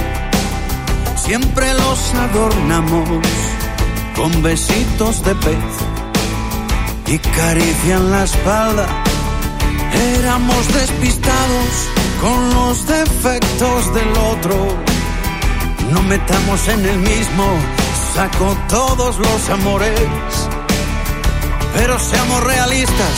Siempre 1.16 1.74
los 1.74 2.13
adornamos 2.13 3.08
con 4.16 4.44
besitos 4.44 5.24
de 5.24 5.36
pez 5.36 5.74
y 7.08 7.18
carician 7.20 8.12
la 8.12 8.24
espalda. 8.24 8.88
Éramos 10.18 10.74
despistados 10.74 11.72
con 12.22 12.50
los 12.50 12.88
defectos 12.88 13.94
del 13.94 14.12
otro. 14.32 14.78
No 15.92 16.02
metamos 16.04 16.68
en 16.68 16.86
el 16.86 17.00
mismo 17.00 17.46
saco 18.13 18.58
todos 18.68 19.18
los 19.20 19.50
amores 19.50 20.50
pero 21.74 21.98
seamos 22.00 22.44
realistas, 22.44 23.16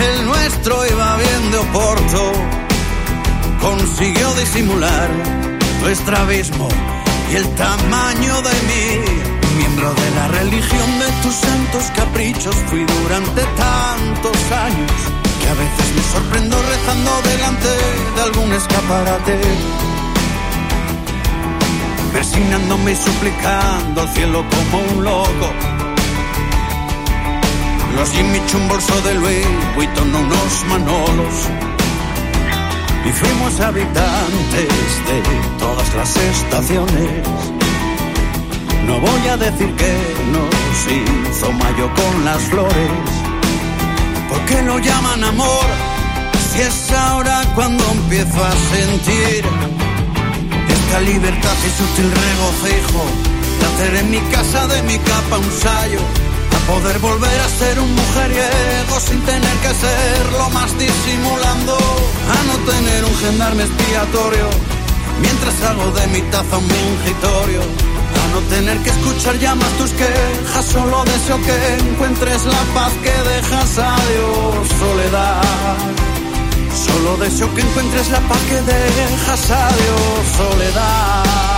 el 0.00 0.26
nuestro 0.26 0.86
iba 0.86 1.16
bien 1.16 1.50
de 1.50 1.58
Oporto. 1.58 2.61
Consiguió 3.60 4.34
disimular 4.34 5.10
nuestro 5.80 6.16
abismo 6.16 6.68
y 7.30 7.36
el 7.36 7.48
tamaño 7.54 8.42
de 8.42 8.50
mí. 8.68 9.22
Miembro 9.56 9.92
de 9.94 10.10
la 10.10 10.28
religión 10.28 10.98
de 10.98 11.06
tus 11.22 11.34
santos 11.34 11.84
caprichos 11.94 12.54
fui 12.68 12.84
durante 12.84 13.42
tantos 13.42 14.36
años 14.52 14.92
que 15.40 15.48
a 15.48 15.54
veces 15.54 15.94
me 15.94 16.02
sorprendo 16.12 16.56
rezando 16.62 17.22
delante 17.22 17.68
de 18.16 18.22
algún 18.22 18.52
escaparate. 18.52 19.40
Persignándome 22.12 22.92
y 22.92 22.96
suplicando 22.96 24.00
al 24.02 24.08
cielo 24.14 24.44
como 24.50 24.82
un 24.84 25.04
loco 25.04 25.50
los 27.96 28.10
Jimmy 28.10 28.40
un 28.54 28.68
bolso 28.68 29.00
de 29.02 29.14
Louis 29.14 29.46
Vuitton 29.76 30.14
unos 30.14 30.64
manolos. 30.68 31.81
Y 33.04 33.12
fuimos 33.12 33.60
habitantes 33.60 34.68
de 35.08 35.22
todas 35.58 35.94
las 35.94 36.16
estaciones. 36.16 37.28
No 38.86 39.00
voy 39.00 39.28
a 39.28 39.36
decir 39.36 39.74
que 39.74 39.92
nos 40.32 40.76
hizo 40.86 41.52
mayo 41.52 41.90
con 41.94 42.24
las 42.24 42.42
flores. 42.42 42.90
¿Por 44.28 44.40
qué 44.46 44.62
lo 44.62 44.78
llaman 44.78 45.24
amor? 45.24 45.66
Si 46.52 46.60
es 46.60 46.92
ahora 46.92 47.42
cuando 47.54 47.84
empiezo 47.92 48.44
a 48.44 48.52
sentir 48.74 49.44
esta 50.68 51.00
libertad 51.00 51.56
y 51.66 51.70
sutil 51.78 52.10
regocijo 52.10 53.04
de 53.58 53.66
hacer 53.66 53.96
en 53.96 54.10
mi 54.10 54.20
casa 54.30 54.66
de 54.66 54.82
mi 54.82 54.98
capa 54.98 55.38
un 55.38 55.52
sayo 55.60 56.21
Poder 56.66 56.98
volver 57.00 57.40
a 57.40 57.48
ser 57.48 57.78
un 57.80 57.94
mujeriego 57.94 59.00
sin 59.00 59.20
tener 59.22 59.56
que 59.58 59.74
serlo 59.74 60.50
más 60.50 60.70
disimulando. 60.78 61.76
A 61.76 62.38
no 62.48 62.72
tener 62.72 63.04
un 63.04 63.16
gendarme 63.18 63.64
expiatorio 63.64 64.48
mientras 65.20 65.54
hago 65.62 65.90
de 65.90 66.06
mi 66.08 66.20
taza 66.30 66.58
un 66.58 66.66
mingitorio. 66.66 67.62
A 67.62 68.24
no 68.32 68.40
tener 68.48 68.78
que 68.78 68.90
escuchar 68.90 69.38
ya 69.38 69.54
más 69.54 69.70
tus 69.72 69.90
quejas, 69.90 70.64
solo 70.64 71.04
deseo 71.04 71.40
que 71.42 71.56
encuentres 71.90 72.44
la 72.44 72.62
paz 72.74 72.92
que 73.02 73.14
dejas. 73.30 73.78
Adiós, 73.78 74.68
soledad. 74.78 75.76
Solo 76.86 77.16
deseo 77.16 77.52
que 77.54 77.60
encuentres 77.60 78.08
la 78.10 78.20
paz 78.20 78.40
que 78.48 78.60
dejas. 78.62 79.50
Adiós, 79.50 80.24
soledad. 80.36 81.51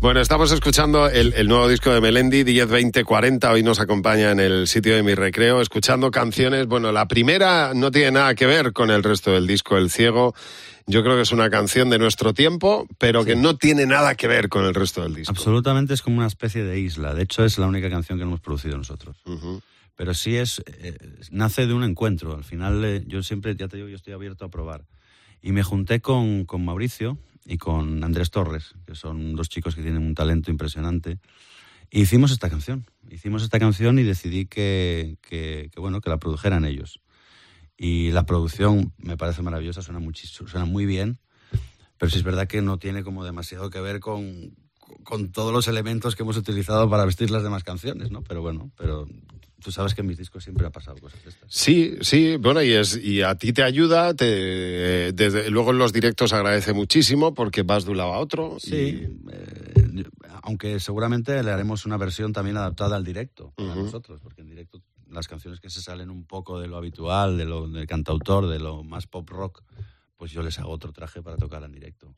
Bueno, 0.00 0.22
estamos 0.22 0.50
escuchando 0.50 1.10
el, 1.10 1.46
nuevo 1.46 1.68
disco 1.68 1.92
de 1.92 2.00
Melendi, 2.00 2.42
10, 2.42 2.68
20, 2.68 3.04
40. 3.04 3.52
Hoy 3.52 3.62
nos 3.62 3.80
acompaña 3.80 4.30
en 4.30 4.40
el 4.40 4.66
sitio 4.66 4.96
de 4.96 5.02
mi 5.02 5.14
recreo, 5.14 5.60
escuchando 5.60 6.10
canciones. 6.10 6.66
Bueno, 6.66 6.90
la 6.90 7.06
primera 7.06 7.74
no 7.74 7.90
tiene 7.90 8.12
nada 8.12 8.34
que 8.34 8.46
ver 8.46 8.72
con 8.72 8.90
el 8.90 9.02
resto 9.02 9.32
del 9.32 9.46
disco, 9.46 9.76
El 9.76 9.90
Ciego. 9.90 10.34
Yo 10.86 11.02
creo 11.02 11.16
que 11.16 11.22
es 11.22 11.32
una 11.32 11.50
canción 11.50 11.90
de 11.90 11.98
nuestro 11.98 12.32
tiempo, 12.32 12.86
pero 12.96 13.26
que 13.26 13.36
no 13.36 13.58
tiene 13.58 13.84
nada 13.84 14.14
que 14.14 14.26
ver 14.26 14.48
con 14.48 14.64
el 14.64 14.72
resto 14.72 15.02
del 15.02 15.14
disco. 15.14 15.32
Absolutamente 15.32 15.92
es 15.92 16.00
como 16.00 16.16
una 16.16 16.28
especie 16.28 16.64
de 16.64 16.80
isla. 16.80 17.12
De 17.12 17.24
hecho, 17.24 17.44
es 17.44 17.58
la 17.58 17.66
única 17.66 17.90
canción 17.90 18.16
que 18.16 18.24
hemos 18.24 18.40
producido 18.40 18.78
nosotros. 18.78 19.18
Pero 19.96 20.14
sí 20.14 20.34
es, 20.34 20.62
eh, 20.66 20.96
nace 21.30 21.66
de 21.66 21.74
un 21.74 21.84
encuentro. 21.84 22.34
Al 22.34 22.44
final, 22.44 22.82
eh, 22.86 23.04
yo 23.06 23.22
siempre, 23.22 23.54
ya 23.54 23.68
te 23.68 23.76
digo, 23.76 23.90
yo 23.90 23.96
estoy 23.96 24.14
abierto 24.14 24.46
a 24.46 24.48
probar. 24.48 24.86
Y 25.42 25.52
me 25.52 25.62
junté 25.62 26.00
con, 26.00 26.46
con 26.46 26.64
Mauricio, 26.64 27.18
y 27.44 27.58
con 27.58 28.04
Andrés 28.04 28.30
Torres, 28.30 28.74
que 28.86 28.94
son 28.94 29.34
dos 29.34 29.48
chicos 29.48 29.74
que 29.74 29.82
tienen 29.82 30.02
un 30.02 30.14
talento 30.14 30.50
impresionante. 30.50 31.18
E 31.90 32.00
hicimos 32.00 32.30
esta 32.30 32.48
canción. 32.48 32.86
Hicimos 33.10 33.42
esta 33.42 33.58
canción 33.58 33.98
y 33.98 34.04
decidí 34.04 34.46
que, 34.46 35.18
que, 35.22 35.70
bueno, 35.76 36.00
que 36.00 36.10
la 36.10 36.18
produjeran 36.18 36.64
ellos. 36.64 37.00
Y 37.76 38.10
la 38.12 38.24
producción 38.26 38.92
me 38.98 39.16
parece 39.16 39.42
maravillosa, 39.42 39.82
suena, 39.82 40.00
suena 40.14 40.66
muy 40.66 40.86
bien, 40.86 41.18
pero 41.98 42.10
sí 42.10 42.18
es 42.18 42.24
verdad 42.24 42.46
que 42.46 42.62
no 42.62 42.78
tiene 42.78 43.02
como 43.02 43.24
demasiado 43.24 43.70
que 43.70 43.80
ver 43.80 44.00
con, 44.00 44.54
con 45.02 45.32
todos 45.32 45.52
los 45.52 45.66
elementos 45.66 46.14
que 46.14 46.22
hemos 46.22 46.36
utilizado 46.36 46.88
para 46.90 47.04
vestir 47.04 47.30
las 47.30 47.42
demás 47.42 47.64
canciones, 47.64 48.10
¿no? 48.10 48.22
Pero 48.22 48.42
bueno, 48.42 48.70
pero 48.76 49.08
tú 49.60 49.70
sabes 49.70 49.94
que 49.94 50.00
en 50.00 50.06
mis 50.06 50.18
discos 50.18 50.42
siempre 50.42 50.66
ha 50.66 50.70
pasado 50.70 50.98
cosas 50.98 51.22
de 51.22 51.30
estas. 51.30 51.52
Sí, 51.52 51.96
sí, 52.00 52.36
bueno, 52.36 52.62
y, 52.62 52.72
es, 52.72 52.96
y 52.96 53.22
a 53.22 53.34
ti 53.36 53.52
te 53.52 53.62
ayuda, 53.62 54.14
te, 54.14 55.12
desde, 55.12 55.50
luego 55.50 55.70
en 55.70 55.78
los 55.78 55.92
directos 55.92 56.32
agradece 56.32 56.72
muchísimo 56.72 57.34
porque 57.34 57.62
vas 57.62 57.84
de 57.84 57.92
un 57.92 57.98
lado 57.98 58.14
a 58.14 58.18
otro. 58.18 58.56
Sí, 58.58 59.06
eh, 59.30 60.04
aunque 60.42 60.80
seguramente 60.80 61.42
le 61.42 61.50
haremos 61.50 61.86
una 61.86 61.96
versión 61.96 62.32
también 62.32 62.56
adaptada 62.56 62.96
al 62.96 63.04
directo 63.04 63.52
para 63.56 63.74
nosotros, 63.74 64.20
porque 64.20 64.40
en 64.40 64.48
directo 64.48 64.82
las 65.08 65.28
canciones 65.28 65.60
que 65.60 65.70
se 65.70 65.82
salen 65.82 66.10
un 66.10 66.24
poco 66.24 66.60
de 66.60 66.68
lo 66.68 66.76
habitual, 66.76 67.36
de 67.36 67.44
lo 67.44 67.68
del 67.68 67.86
cantautor, 67.86 68.48
de 68.48 68.58
lo 68.58 68.82
más 68.82 69.06
pop 69.06 69.28
rock, 69.28 69.62
pues 70.16 70.32
yo 70.32 70.42
les 70.42 70.58
hago 70.58 70.70
otro 70.70 70.92
traje 70.92 71.22
para 71.22 71.36
tocar 71.36 71.62
en 71.64 71.72
directo. 71.72 72.14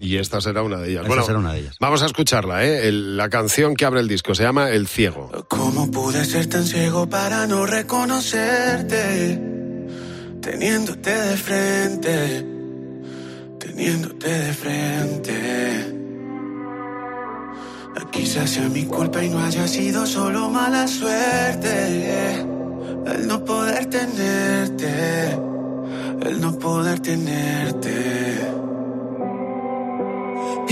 Y 0.00 0.16
esta 0.16 0.40
será 0.40 0.62
una 0.62 0.78
de 0.78 0.90
ellas. 0.90 1.06
Bueno, 1.06 1.22
será 1.24 1.38
una 1.38 1.52
de 1.52 1.60
ellas. 1.60 1.76
vamos 1.80 2.02
a 2.02 2.06
escucharla, 2.06 2.64
¿eh? 2.64 2.88
El- 2.88 3.16
la 3.16 3.28
canción 3.28 3.74
que 3.74 3.84
abre 3.84 4.00
el 4.00 4.08
disco 4.08 4.34
se 4.34 4.42
llama 4.42 4.70
El 4.70 4.88
Ciego. 4.88 5.30
¿Cómo 5.48 5.90
pude 5.90 6.24
ser 6.24 6.46
tan 6.48 6.64
ciego 6.64 7.08
para 7.08 7.46
no 7.46 7.64
reconocerte? 7.64 9.40
Teniéndote 10.42 11.10
de 11.10 11.36
frente, 11.36 12.46
teniéndote 13.58 14.28
de 14.28 14.52
frente. 14.52 15.90
Quizás 18.10 18.50
sea 18.50 18.68
mi 18.68 18.84
culpa 18.84 19.24
y 19.24 19.28
no 19.28 19.40
haya 19.40 19.66
sido 19.66 20.06
solo 20.06 20.48
mala 20.50 20.86
suerte. 20.86 22.40
El 23.06 23.26
no 23.26 23.44
poder 23.44 23.86
tenerte, 23.86 25.32
el 26.22 26.40
no 26.40 26.56
poder 26.58 27.00
tenerte. 27.00 28.53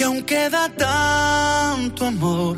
que 0.00 0.04
aún 0.04 0.22
queda 0.22 0.66
tanto 0.70 2.06
amor. 2.06 2.56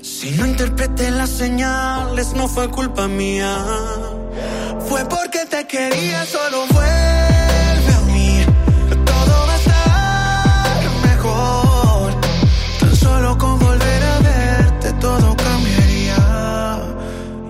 Si 0.00 0.30
no 0.30 0.46
interpreté 0.46 1.10
las 1.10 1.30
señales, 1.30 2.34
no 2.34 2.46
fue 2.46 2.70
culpa 2.70 3.08
mía. 3.08 3.52
Fue 4.88 5.04
porque 5.06 5.40
te 5.46 5.66
quería, 5.66 6.24
solo 6.24 6.58
vuelve 6.68 7.92
a 7.98 8.02
mí. 8.12 8.44
Todo 9.10 9.34
va 9.48 9.54
a 9.54 9.60
estar 9.64 10.82
mejor. 11.10 12.20
Tan 12.78 12.94
solo 12.94 13.36
con 13.38 13.58
volver 13.58 14.02
a 14.04 14.18
verte, 14.20 14.92
todo 15.00 15.36
cambiaría. 15.36 16.20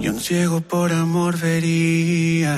Y 0.00 0.08
un 0.08 0.18
ciego 0.18 0.62
por 0.62 0.90
amor 0.90 1.36
vería. 1.38 2.56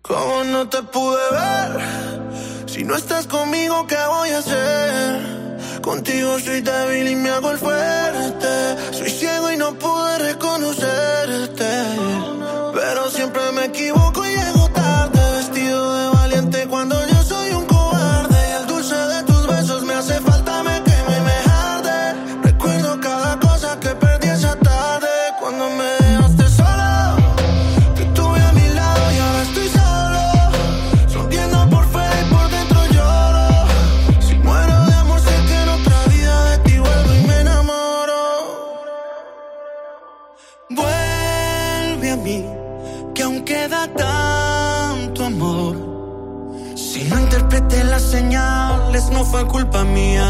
¿Cómo 0.00 0.44
no 0.44 0.66
te 0.70 0.82
pude 0.84 1.26
ver? 1.32 2.19
Si 2.80 2.86
no 2.86 2.96
estás 2.96 3.26
conmigo, 3.26 3.86
¿qué 3.86 3.98
voy 4.08 4.30
a 4.30 4.38
hacer? 4.38 5.82
Contigo 5.82 6.38
soy 6.40 6.62
débil 6.62 7.08
y 7.08 7.14
me 7.14 7.28
hago 7.28 7.50
el 7.50 7.58
fuerte. 7.58 8.48
Soy 8.92 9.10
ciego 9.10 9.52
y 9.52 9.58
no 9.58 9.74
pude 9.74 10.18
reconocerte. 10.30 11.70
Pero 12.72 13.10
siempre 13.10 13.42
me 13.52 13.66
equivoco 13.66 14.09
queda 43.50 43.82
tanto 44.06 45.24
amor. 45.24 45.74
Si 46.76 47.02
no 47.04 47.18
interpreté 47.18 47.82
las 47.82 48.02
señales, 48.02 49.10
no 49.10 49.24
fue 49.24 49.44
culpa 49.46 49.82
mía. 49.82 50.28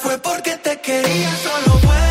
Fue 0.00 0.16
porque 0.18 0.52
te 0.66 0.80
quería, 0.80 1.30
solo 1.46 1.70
vuelve 1.84 2.09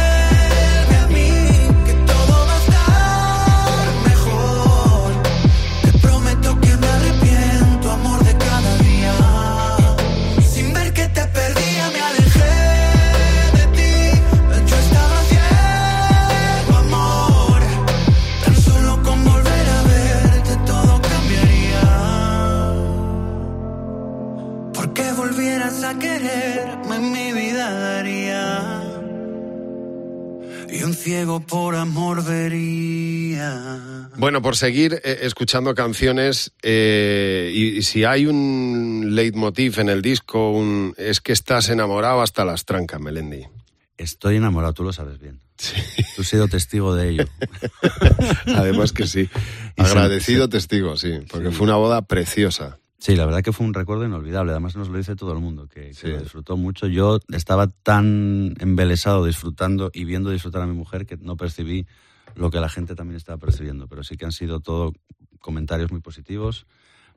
ciego 31.00 31.40
por 31.40 31.76
amor 31.76 32.24
vería. 32.24 34.10
Bueno, 34.18 34.42
por 34.42 34.56
seguir 34.56 35.02
eh, 35.04 35.20
escuchando 35.22 35.74
canciones, 35.74 36.52
eh, 36.62 37.52
y, 37.54 37.78
y 37.78 37.82
si 37.84 38.04
hay 38.04 38.26
un 38.26 39.12
leitmotiv 39.16 39.80
en 39.80 39.90
el 39.90 40.02
disco, 40.02 40.52
un, 40.52 40.94
es 40.98 41.22
que 41.22 41.32
estás 41.34 41.70
enamorado 41.70 42.22
hasta 42.22 42.44
las 42.46 42.66
trancas, 42.66 43.00
Melendi. 43.00 43.44
Estoy 43.98 44.38
enamorado, 44.38 44.74
tú 44.74 44.84
lo 44.84 44.94
sabes 44.94 45.20
bien. 45.20 45.42
Tú 46.16 46.22
has 46.22 46.28
sido 46.28 46.48
testigo 46.48 46.96
de 46.96 47.10
ello. 47.10 47.26
Además 48.56 48.94
que 48.94 49.08
sí. 49.08 49.30
Agradecido 49.78 50.48
testigo, 50.48 50.96
sí, 50.98 51.20
porque 51.30 51.50
Sí. 51.50 51.56
fue 51.56 51.66
una 51.68 51.76
boda 51.76 52.02
preciosa. 52.04 52.80
Sí, 53.00 53.16
la 53.16 53.26
verdad 53.26 53.42
que 53.42 53.54
fue 53.54 53.66
un 53.66 53.74
recuerdo 53.74 54.06
inolvidable. 54.06 54.52
Además 54.52 54.76
nos 54.76 54.90
lo 54.90 54.98
dice 54.98 55.16
todo 55.16 55.32
el 55.34 55.40
mundo, 55.40 55.68
que, 55.68 55.88
que 55.88 55.94
Sí. 55.94 56.08
lo 56.10 56.20
disfrutó 56.20 56.58
mucho. 56.58 56.86
Yo 56.88 57.20
estaba 57.30 57.68
tan 57.68 58.56
embelesado 58.60 59.26
disfrutando 59.26 59.90
y 59.94 60.04
viendo 60.04 60.30
disfrutar 60.32 60.62
a 60.62 60.68
mi 60.68 60.74
mujer 60.76 61.06
que 61.06 61.16
no 61.18 61.38
percibí 61.38 61.88
lo 62.36 62.52
que 62.52 62.60
la 62.60 62.68
gente 62.70 62.96
también 62.96 63.16
estaba 63.16 63.38
percibiendo. 63.38 63.88
Pero 63.88 64.04
sí 64.04 64.18
que 64.18 64.26
han 64.26 64.34
sido 64.34 64.60
todo 64.60 64.94
comentarios 65.40 65.92
muy 65.92 66.02
positivos. 66.02 66.68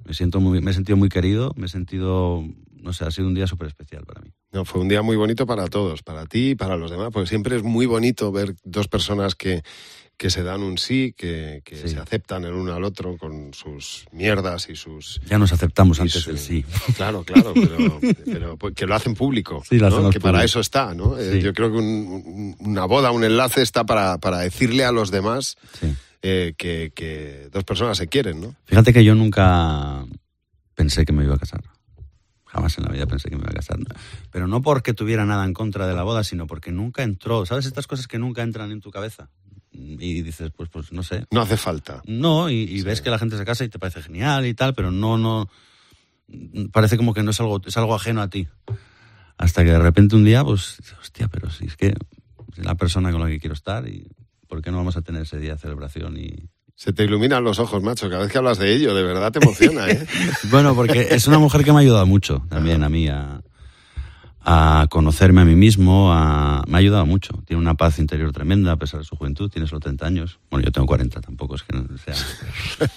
Me, 0.04 0.14
siento 0.14 0.40
muy, 0.40 0.60
me 0.60 0.70
he 0.70 0.74
sentido 0.74 0.96
muy 0.96 1.08
querido, 1.08 1.52
me 1.56 1.66
he 1.66 1.68
sentido, 1.68 2.44
no 2.82 2.92
sé, 2.92 3.04
ha 3.04 3.10
sido 3.10 3.28
un 3.28 3.34
día 3.34 3.46
súper 3.46 3.68
especial 3.68 4.04
para 4.04 4.20
mí. 4.20 4.30
No, 4.52 4.64
fue 4.64 4.80
un 4.80 4.88
día 4.88 5.02
muy 5.02 5.16
bonito 5.16 5.46
para 5.46 5.66
todos, 5.68 6.02
para 6.02 6.26
ti 6.26 6.50
y 6.50 6.54
para 6.54 6.76
los 6.76 6.90
demás, 6.90 7.08
porque 7.12 7.28
siempre 7.28 7.56
es 7.56 7.62
muy 7.62 7.86
bonito 7.86 8.30
ver 8.32 8.54
dos 8.64 8.88
personas 8.88 9.34
que, 9.34 9.62
que 10.18 10.28
se 10.30 10.42
dan 10.42 10.62
un 10.62 10.76
sí, 10.78 11.14
que, 11.16 11.62
que 11.64 11.76
Sí. 11.76 11.88
se 11.88 11.98
aceptan 11.98 12.44
el 12.44 12.52
uno 12.52 12.74
al 12.74 12.84
otro 12.84 13.16
con 13.16 13.54
sus 13.54 14.04
mierdas 14.12 14.68
y 14.68 14.76
sus... 14.76 15.20
Ya 15.26 15.38
nos 15.38 15.52
aceptamos 15.52 15.98
antes 16.00 16.22
su- 16.22 16.30
del 16.30 16.38
sí. 16.38 16.64
Claro, 16.96 17.24
claro, 17.24 17.52
pero, 17.54 18.00
pero 18.26 18.56
pues 18.58 18.74
que 18.74 18.86
lo 18.86 18.94
hacen 18.94 19.14
público, 19.14 19.62
Sí, 19.68 19.78
lo 19.78 20.10
que 20.10 20.20
para 20.20 20.44
eso 20.44 20.60
está, 20.60 20.94
¿no? 20.94 21.18
Eh. 21.18 21.40
Yo 21.40 21.52
creo 21.54 21.70
que 21.72 21.78
un- 21.78 22.22
un- 22.24 22.56
una 22.60 22.84
boda, 22.84 23.10
un 23.10 23.24
enlace 23.24 23.62
está 23.62 23.84
para, 23.84 24.18
para 24.18 24.38
decirle 24.40 24.84
a 24.84 24.92
los 24.92 25.10
demás 25.10 25.56
eh, 26.20 26.52
que, 26.56 26.92
que 26.94 27.48
dos 27.50 27.64
personas 27.64 27.96
se 27.98 28.06
quieren, 28.08 28.40
¿no? 28.40 28.54
Fíjate 28.66 28.92
que 28.92 29.02
yo 29.02 29.14
nunca 29.14 30.04
pensé 30.74 31.04
que 31.04 31.12
me 31.12 31.24
iba 31.24 31.34
a 31.34 31.38
casar. 31.38 31.62
Jamás 32.52 32.76
en 32.76 32.84
la 32.84 32.90
vida 32.90 33.06
pensé 33.06 33.30
que 33.30 33.36
me 33.36 33.42
iba 33.42 33.50
a 33.50 33.54
casar. 33.54 33.78
Pero 34.30 34.46
no 34.46 34.60
porque 34.60 34.92
tuviera 34.92 35.24
nada 35.24 35.46
en 35.46 35.54
contra 35.54 35.86
de 35.86 35.94
la 35.94 36.02
boda, 36.02 36.22
sino 36.22 36.46
porque 36.46 36.70
nunca 36.70 37.02
entró. 37.02 37.46
¿Sabes 37.46 37.64
estas 37.64 37.86
cosas 37.86 38.06
que 38.06 38.18
nunca 38.18 38.42
entran 38.42 38.70
en 38.72 38.80
tu 38.82 38.90
cabeza? 38.90 39.30
Y 39.70 40.20
dices, 40.20 40.50
pues, 40.54 40.68
pues 40.68 40.92
no 40.92 41.02
sé. 41.02 41.24
No 41.30 41.40
hace 41.40 41.56
falta. 41.56 42.02
No, 42.06 42.50
y, 42.50 42.64
y 42.64 42.82
ves 42.82 43.00
que 43.00 43.08
la 43.08 43.18
gente 43.18 43.38
se 43.38 43.46
casa 43.46 43.64
y 43.64 43.70
te 43.70 43.78
parece 43.78 44.02
genial 44.02 44.44
y 44.44 44.52
tal, 44.52 44.74
pero 44.74 44.90
no, 44.90 45.16
no. 45.16 45.48
Parece 46.72 46.98
como 46.98 47.14
que 47.14 47.22
no 47.22 47.30
es 47.30 47.40
algo, 47.40 47.62
es 47.64 47.76
algo 47.78 47.94
ajeno 47.94 48.20
a 48.20 48.28
ti. 48.28 48.46
Hasta 49.38 49.64
que 49.64 49.70
de 49.70 49.78
repente 49.78 50.14
un 50.14 50.24
día, 50.24 50.44
pues, 50.44 50.78
hostia, 51.00 51.28
pero 51.28 51.50
si 51.50 51.64
es 51.64 51.76
que 51.76 51.94
es 52.56 52.64
la 52.64 52.74
persona 52.74 53.12
con 53.12 53.22
la 53.22 53.28
que 53.28 53.40
quiero 53.40 53.54
estar 53.54 53.88
y 53.88 54.06
¿por 54.46 54.60
qué 54.60 54.70
no 54.70 54.76
vamos 54.76 54.98
a 54.98 55.02
tener 55.02 55.22
ese 55.22 55.38
día 55.38 55.54
de 55.54 55.58
celebración? 55.58 56.18
Y, 56.18 56.50
Se 56.74 56.92
te 56.92 57.04
iluminan 57.04 57.44
los 57.44 57.58
ojos, 57.58 57.82
macho, 57.82 58.08
cada 58.08 58.22
vez 58.22 58.32
que 58.32 58.38
hablas 58.38 58.58
de 58.58 58.74
ello, 58.74 58.94
de 58.94 59.02
verdad 59.02 59.30
te 59.30 59.38
emociona, 59.38 59.88
¿eh? 59.88 60.06
Bueno, 60.50 60.74
porque 60.74 61.08
es 61.11 61.26
una 61.26 61.38
mujer 61.38 61.64
que 61.64 61.72
me 61.72 61.78
ha 61.78 61.80
ayudado 61.80 62.06
mucho 62.06 62.44
también 62.48 62.82
a 62.82 62.88
mí 62.88 63.08
a, 63.08 63.40
a 64.40 64.87
conocerme 64.90 65.42
a 65.42 65.44
mí 65.44 65.54
mismo, 65.54 66.12
a, 66.12 66.64
me 66.66 66.76
ha 66.76 66.78
ayudado 66.78 67.06
mucho. 67.06 67.35
Tiene 67.46 67.61
una 67.61 67.74
paz 67.74 67.98
interior 67.98 68.32
tremenda 68.32 68.72
a 68.72 68.76
pesar 68.76 69.00
de 69.00 69.04
su 69.04 69.16
juventud, 69.16 69.50
tiene 69.50 69.68
solo 69.68 69.80
30 69.80 70.06
años. 70.06 70.40
Bueno, 70.50 70.64
yo 70.64 70.72
tengo 70.72 70.87
40, 70.87 71.20
tampoco 71.20 71.54
es 71.54 71.62
que 71.62 71.76
no 71.76 71.87
sea. 71.98 72.14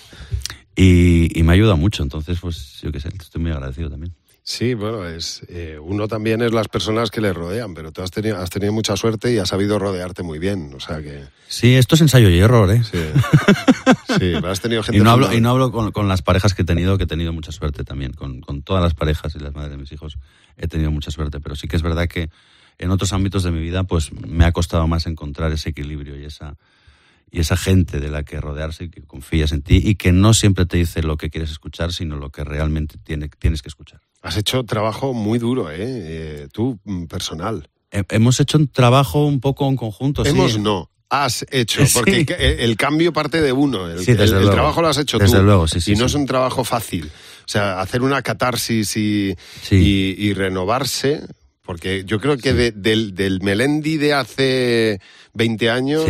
Y, 0.78 1.40
y 1.40 1.44
me 1.44 1.54
ha 1.54 1.56
ayudado 1.56 1.78
mucho, 1.78 2.04
entonces 2.04 2.38
pues 2.42 2.82
yo 2.82 2.92
qué 2.92 3.00
sé, 3.00 3.08
estoy 3.08 3.42
muy 3.42 3.52
agradecido 3.52 3.90
también. 3.90 4.14
Sí, 4.48 4.76
bueno, 4.76 5.08
es 5.08 5.42
eh, 5.48 5.80
uno 5.82 6.08
también 6.08 6.44
es 6.44 6.54
las 6.54 6.68
personas 6.68 7.10
que 7.10 7.20
le 7.20 7.34
rodean, 7.34 7.74
pero 7.74 7.92
tú 7.92 8.04
has 8.04 8.12
tenido, 8.12 8.38
has 8.38 8.52
tenido 8.52 8.72
mucha 8.72 8.96
suerte 8.96 9.34
y 9.34 9.40
has 9.40 9.50
sabido 9.50 9.80
rodearte 9.80 10.22
muy 10.22 10.38
bien, 10.38 10.72
o 10.76 10.80
sea 10.80 11.02
que... 11.02 11.24
Sí, 11.48 11.74
esto 11.74 11.96
es 11.96 12.02
ensayo 12.02 12.30
y 12.30 12.38
error, 12.38 12.70
¿eh? 12.70 12.84
Sí, 12.84 13.00
sí 14.20 14.34
has 14.36 14.62
tenido 14.62 14.84
gente... 14.84 15.00
Y 15.00 15.04
no 15.04 15.10
hablo, 15.10 15.34
y 15.34 15.42
no 15.42 15.50
hablo 15.50 15.72
con, 15.72 15.92
con, 15.92 16.08
las 16.08 16.22
parejas 16.22 16.54
que 16.54 16.62
he 16.62 16.66
tenido, 16.66 16.96
que 17.00 17.06
he 17.06 17.08
tenido 17.08 17.34
mucha 17.34 17.52
suerte 17.52 17.84
también, 17.84 18.14
con, 18.14 18.40
con 18.40 18.62
todas 18.62 18.84
las 18.84 18.94
parejas 18.94 19.34
y 19.34 19.40
las 19.40 19.56
madres 19.56 19.72
de 19.72 19.78
mis 19.78 19.92
hijos 19.92 20.20
he 20.58 20.68
tenido 20.68 20.92
mucha 20.92 21.10
suerte, 21.10 21.40
pero 21.40 21.56
sí 21.56 21.68
que 21.68 21.76
es 21.76 21.82
verdad 21.82 22.08
que 22.08 22.30
en 22.78 22.92
otros 22.92 23.14
ámbitos 23.14 23.42
de 23.42 23.50
mi 23.50 23.62
vida 23.62 23.86
pues 23.86 24.12
me 24.14 24.46
ha 24.46 24.52
costado 24.52 24.88
más 24.88 25.08
encontrar 25.08 25.52
ese 25.54 25.70
equilibrio 25.70 26.20
y 26.20 26.26
esa 26.26 26.56
y 27.32 27.40
esa 27.40 27.58
gente 27.58 28.00
de 28.00 28.10
la 28.10 28.24
que 28.24 28.40
rodearse 28.40 28.86
y 28.86 28.90
que 28.90 29.02
confías 29.02 29.52
en 29.52 29.62
ti 29.62 29.82
y 29.84 29.96
que 29.96 30.12
no 30.12 30.34
siempre 30.34 30.66
te 30.66 30.78
dice 30.78 31.02
lo 31.02 31.18
que 31.18 31.30
quieres 31.30 31.52
escuchar, 31.52 31.92
sino 31.92 32.16
lo 32.16 32.30
que 32.30 32.44
realmente 32.44 32.98
tiene, 32.98 33.28
tienes 33.28 33.62
que 33.62 33.68
escuchar. 33.68 34.00
Has 34.26 34.38
hecho 34.38 34.64
trabajo 34.64 35.14
muy 35.14 35.38
duro, 35.38 35.70
¿eh? 35.70 35.76
eh 35.78 36.48
tú, 36.52 36.80
mm, 36.84 37.06
personal. 37.06 37.70
hemos 37.92 38.40
hecho 38.40 38.58
un 38.58 38.68
trabajo 38.68 39.24
un 39.24 39.40
poco 39.40 39.70
en 39.70 39.76
conjunto. 39.76 40.26
Hemos 40.26 40.58
no. 40.58 40.90
Has 41.12 41.46
hecho, 41.52 41.84
porque 41.94 42.26
el, 42.60 42.76
cambio 42.76 43.14
parte 43.14 43.40
de 43.40 43.52
uno. 43.52 43.88
El, 43.88 44.04
trabajo 44.04 44.82
lo 44.82 44.88
has 44.88 44.98
hecho 44.98 45.20
desde 45.20 45.38
tú. 45.38 45.44
Luego, 45.44 45.68
sí, 45.68 45.80
sí, 45.80 45.94
y 45.94 45.96
no 45.96 46.08
es 46.08 46.16
un 46.16 46.26
trabajo 46.26 46.64
fácil. 46.64 47.06
O 47.06 47.48
sea, 47.48 47.80
hacer 47.80 48.02
una 48.02 48.24
catarsis 48.24 48.98
y, 48.98 49.36
y, 49.70 50.34
renovarse, 50.34 51.22
porque 51.62 52.04
yo 52.04 52.20
creo 52.20 52.38
que 52.38 52.54
del, 52.72 53.14
del 53.14 53.42
Melendi 53.44 53.98
de 53.98 54.14
hace 54.16 55.00
20 55.36 55.70
años 55.70 56.04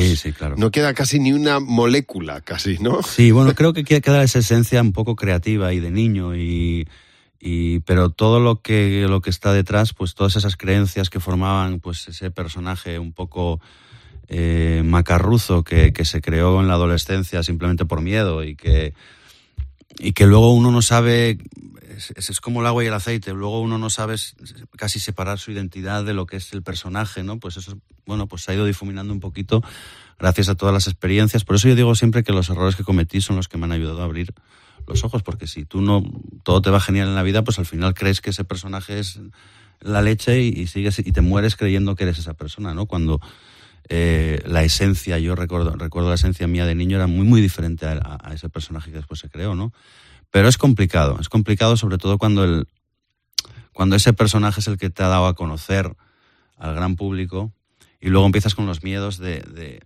no 0.56 0.72
queda 0.72 0.94
casi 0.94 1.20
ni 1.20 1.34
una 1.34 1.60
molécula, 1.60 2.40
casi, 2.40 2.78
¿no? 2.78 3.04
Sí, 3.04 3.32
bueno, 3.32 3.54
creo 3.56 3.74
que 3.74 3.84
queda 3.84 4.24
esa 4.24 4.40
esencia 4.40 4.82
un 4.82 4.94
poco 4.94 5.18
creativa 5.18 5.74
y 5.74 5.82
de 5.82 5.92
niño 5.92 6.34
y 6.34 6.88
y, 7.46 7.82
pero 7.82 8.10
todo 8.10 8.40
lo 8.40 8.64
que, 8.64 9.06
lo 9.08 9.22
que 9.22 9.30
está 9.30 9.54
detrás, 9.54 9.94
pues 9.94 10.16
todas 10.16 10.36
esas 10.36 10.58
creencias 10.58 11.12
que 11.12 11.20
formaban 11.20 11.80
pues 11.80 12.08
ese 12.08 12.32
personaje 12.32 12.98
un 12.98 13.14
poco 13.14 13.62
eh, 14.28 14.82
macarruzo 14.84 15.64
que, 15.64 15.94
que, 15.94 16.06
se 16.06 16.22
creó 16.22 16.60
en 16.60 16.68
la 16.68 16.74
adolescencia 16.74 17.44
simplemente 17.44 17.86
por 17.86 18.02
miedo 18.02 18.44
y 18.44 18.56
que, 18.56 18.96
y 20.00 20.14
que 20.14 20.26
luego 20.26 20.56
uno 20.56 20.72
no 20.72 20.82
sabe, 20.82 21.38
es, 21.96 22.12
es, 22.16 22.42
como 22.42 22.62
el 22.62 22.66
agua 22.66 22.84
y 22.84 22.88
el 22.88 22.96
aceite, 22.96 23.32
luego 23.32 23.62
uno 23.62 23.78
no 23.78 23.92
sabe 23.92 24.16
casi 24.76 25.00
separar 25.00 25.38
su 25.38 25.52
identidad 25.52 26.04
de 26.04 26.16
lo 26.16 26.26
que 26.26 26.38
es 26.38 26.52
el 26.52 26.64
personaje, 26.64 27.22
¿no? 27.22 27.40
Pues 27.40 27.58
eso, 27.58 27.78
bueno, 28.08 28.26
pues 28.26 28.42
se 28.42 28.54
ha 28.54 28.56
ido 28.56 28.66
difuminando 28.66 29.14
un 29.14 29.20
poquito 29.20 29.62
gracias 30.18 30.50
a 30.50 30.56
todas 30.56 30.74
las 30.74 30.88
experiencias. 30.88 31.44
Por 31.44 31.58
eso 31.58 31.68
yo 31.68 31.76
digo 31.76 31.94
siempre 31.94 32.24
que 32.24 32.34
los 32.34 32.50
errores 32.50 32.76
que 32.76 32.84
cometí 32.84 33.22
son 33.22 33.36
los 33.36 33.48
que 33.48 33.60
me 33.60 33.66
han 33.66 33.72
ayudado 33.72 34.02
a 34.02 34.06
abrir 34.06 34.34
los 34.88 35.04
ojos, 35.04 35.24
porque 35.24 35.48
si 35.48 35.66
tú 35.66 35.82
no, 35.82 36.04
todo 36.44 36.62
te 36.62 36.70
va 36.70 36.80
genial 36.80 37.08
en 37.08 37.16
la 37.16 37.24
vida, 37.24 37.44
pues 37.44 37.60
al 37.60 37.66
final 37.66 37.94
crees 37.94 38.22
que 38.22 38.30
ese 38.30 38.44
personaje 38.44 39.00
es 39.00 39.20
la 39.82 40.02
leche 40.02 40.42
y, 40.42 40.68
sigues 40.68 41.00
y 41.00 41.12
te 41.12 41.22
mueres 41.22 41.56
creyendo 41.56 41.96
que 41.96 42.04
eres 42.04 42.20
esa 42.20 42.34
persona, 42.34 42.74
¿no? 42.74 42.86
Cuando 42.86 43.20
eh, 43.90 44.42
la 44.46 44.64
esencia, 44.64 45.20
yo 45.20 45.36
recuerdo, 45.36 45.76
recuerdo 45.76 46.10
la 46.10 46.16
esencia 46.16 46.48
mía 46.48 46.66
de 46.66 46.76
niño 46.76 46.98
era 46.98 47.08
muy, 47.08 47.26
muy 47.26 47.42
diferente 47.42 47.86
a, 47.86 48.32
ese 48.34 48.50
personaje 48.50 48.92
que 48.92 48.98
después 48.98 49.20
se 49.20 49.30
creó, 49.30 49.56
¿no? 49.56 49.74
Pero 50.32 50.48
es 50.48 50.58
complicado, 50.58 51.18
es 51.20 51.30
complicado 51.30 51.78
sobre 51.78 51.98
todo 51.98 52.18
cuando 52.18 52.44
el, 52.44 52.68
cuando 53.74 53.96
ese 53.96 54.14
personaje 54.14 54.60
es 54.60 54.68
el 54.68 54.78
que 54.78 54.90
te 54.90 55.04
ha 55.04 55.08
dado 55.08 55.28
a 55.28 55.36
conocer 55.36 55.96
al 56.58 56.74
gran 56.74 56.96
público 56.96 57.54
y 58.02 58.10
luego 58.10 58.26
empiezas 58.26 58.56
con 58.56 58.66
los 58.66 58.84
miedos 58.84 59.18
de, 59.18 59.42
de, 59.42 59.82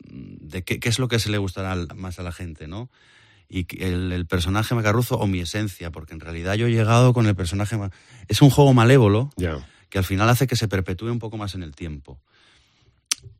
de 0.00 0.62
qué, 0.62 0.80
qué, 0.80 0.88
es 0.88 0.98
lo 0.98 1.08
que 1.08 1.18
se 1.18 1.30
le 1.30 1.38
gustará 1.38 1.76
más 1.94 2.18
a 2.18 2.22
la 2.22 2.32
gente, 2.32 2.66
¿no? 2.66 2.90
Y 3.48 3.66
el, 3.82 4.12
el, 4.12 4.26
personaje 4.26 4.74
macarruzo 4.74 5.16
o 5.16 5.26
mi 5.26 5.40
esencia, 5.40 5.90
porque 5.90 6.12
en 6.12 6.20
realidad 6.20 6.54
yo 6.54 6.66
he 6.66 6.70
llegado 6.70 7.12
con 7.12 7.26
el 7.26 7.34
personaje... 7.34 7.78
Es 8.28 8.42
un 8.42 8.50
juego 8.50 8.74
malévolo 8.74 9.30
que 9.88 9.98
al 9.98 10.04
final 10.04 10.28
hace 10.28 10.46
que 10.46 10.56
se 10.56 10.68
perpetúe 10.68 11.10
un 11.10 11.18
poco 11.18 11.38
más 11.38 11.54
en 11.54 11.62
el 11.62 11.74
tiempo. 11.74 12.20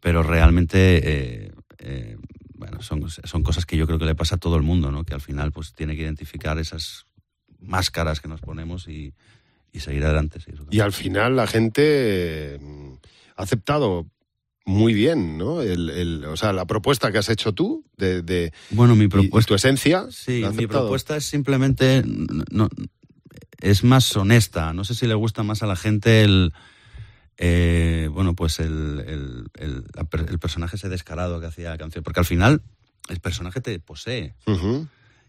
Pero 0.01 0.23
realmente, 0.23 1.01
eh, 1.03 1.53
eh, 1.79 2.17
bueno, 2.55 2.81
son, 2.81 3.09
son 3.11 3.43
cosas 3.43 3.67
que 3.67 3.77
yo 3.77 3.87
creo 3.87 3.99
que 3.99 4.07
le 4.07 4.15
pasa 4.15 4.37
a 4.37 4.39
todo 4.39 4.57
el 4.57 4.63
mundo, 4.63 4.91
¿no? 4.91 5.05
Que 5.05 5.15
al 5.15 5.21
final 5.21 5.53
pues 5.53 5.75
tiene 5.75 5.95
que 5.95 6.03
identificar 6.03 6.59
esas 6.59 7.07
máscaras 7.61 8.21
que 8.21 8.29
nos 8.29 8.41
ponemos 8.41 8.89
y, 8.89 9.15
y 9.73 9.81
seguir 9.81 10.05
adelante. 10.05 10.41
Sí, 10.41 10.53
y 10.71 10.81
al 10.81 10.93
final 10.93 11.37
la 11.37 11.47
gente 11.47 11.83
eh, 11.85 12.61
ha 13.37 13.43
aceptado 13.43 14.07
muy 14.69 14.93
bien, 14.93 15.39
¿no? 15.39 15.63
El, 15.63 15.89
el, 15.89 16.25
o 16.27 16.37
sea, 16.37 16.53
la 16.53 16.67
propuesta 16.67 17.11
que 17.11 17.17
has 17.17 17.31
hecho 17.31 17.55
tú 17.55 17.87
de, 17.97 18.21
de 18.21 18.53
bueno, 18.69 18.95
mi 18.97 19.09
propuesta, 19.09 19.49
tu 19.49 19.55
esencia. 19.55 20.07
Sí, 20.11 20.45
mi 20.55 20.67
propuesta 20.67 21.17
es 21.17 21.25
simplemente 21.25 22.03
no, 22.05 22.69
es 23.61 23.83
más 23.83 24.15
honesta. 24.15 24.75
No 24.75 24.85
sé 24.85 24.95
si 24.95 25.07
le 25.07 25.15
gusta 25.15 25.43
más 25.43 25.63
a 25.63 25.67
la 25.67 25.75
gente 25.75 26.23
el 26.23 26.53
eh, 27.39 28.11
bueno, 28.13 28.35
pues 28.35 28.61
el, 28.61 29.49
el, 29.57 29.85
el, 29.95 30.39
personaje 30.39 30.77
ese 30.77 30.91
descarado 30.91 31.41
que 31.41 31.47
hacía 31.47 31.71
la 31.71 31.79
canción, 31.79 32.05
porque 32.05 32.21
al 32.21 32.27
final 32.27 32.61
el 33.09 33.21
personaje 33.21 33.63
te 33.63 33.79
posee 33.79 34.35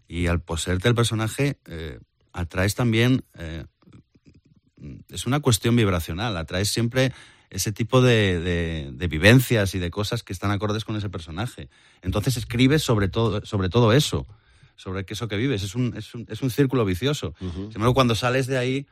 y 0.06 0.26
al 0.26 0.42
poseerte 0.42 0.86
el 0.88 0.94
personaje 0.94 1.56
eh, 1.66 1.98
atraes 2.34 2.74
también 2.74 3.24
eh, 3.38 3.64
es 5.08 5.26
una 5.26 5.40
cuestión 5.40 5.76
vibracional, 5.76 6.36
atraes 6.36 6.68
siempre 6.68 7.12
ese 7.50 7.72
tipo 7.72 8.00
de, 8.00 8.92
de, 8.92 9.08
vivencias 9.08 9.74
y 9.74 9.80
de 9.80 9.90
cosas 9.90 10.22
que 10.22 10.32
están 10.32 10.52
acordes 10.52 10.84
con 10.84 10.94
ese 10.96 11.10
personaje. 11.10 11.68
Entonces 12.00 12.36
escribes 12.36 12.82
sobre 12.82 13.08
todo, 13.08 13.44
sobre 13.44 13.68
todo 13.68 13.92
eso, 13.92 14.26
sobre 14.76 15.04
eso 15.08 15.26
que 15.26 15.36
vives. 15.36 15.64
Es 15.64 15.74
un, 15.74 15.94
es 15.96 16.14
un, 16.14 16.26
es 16.28 16.42
un 16.42 16.50
círculo 16.50 16.84
vicioso. 16.84 17.34
Sin 17.40 17.72
embargo, 17.74 17.94
cuando 17.94 18.14
sales 18.14 18.46
de 18.46 18.56
ahí, 18.56 18.86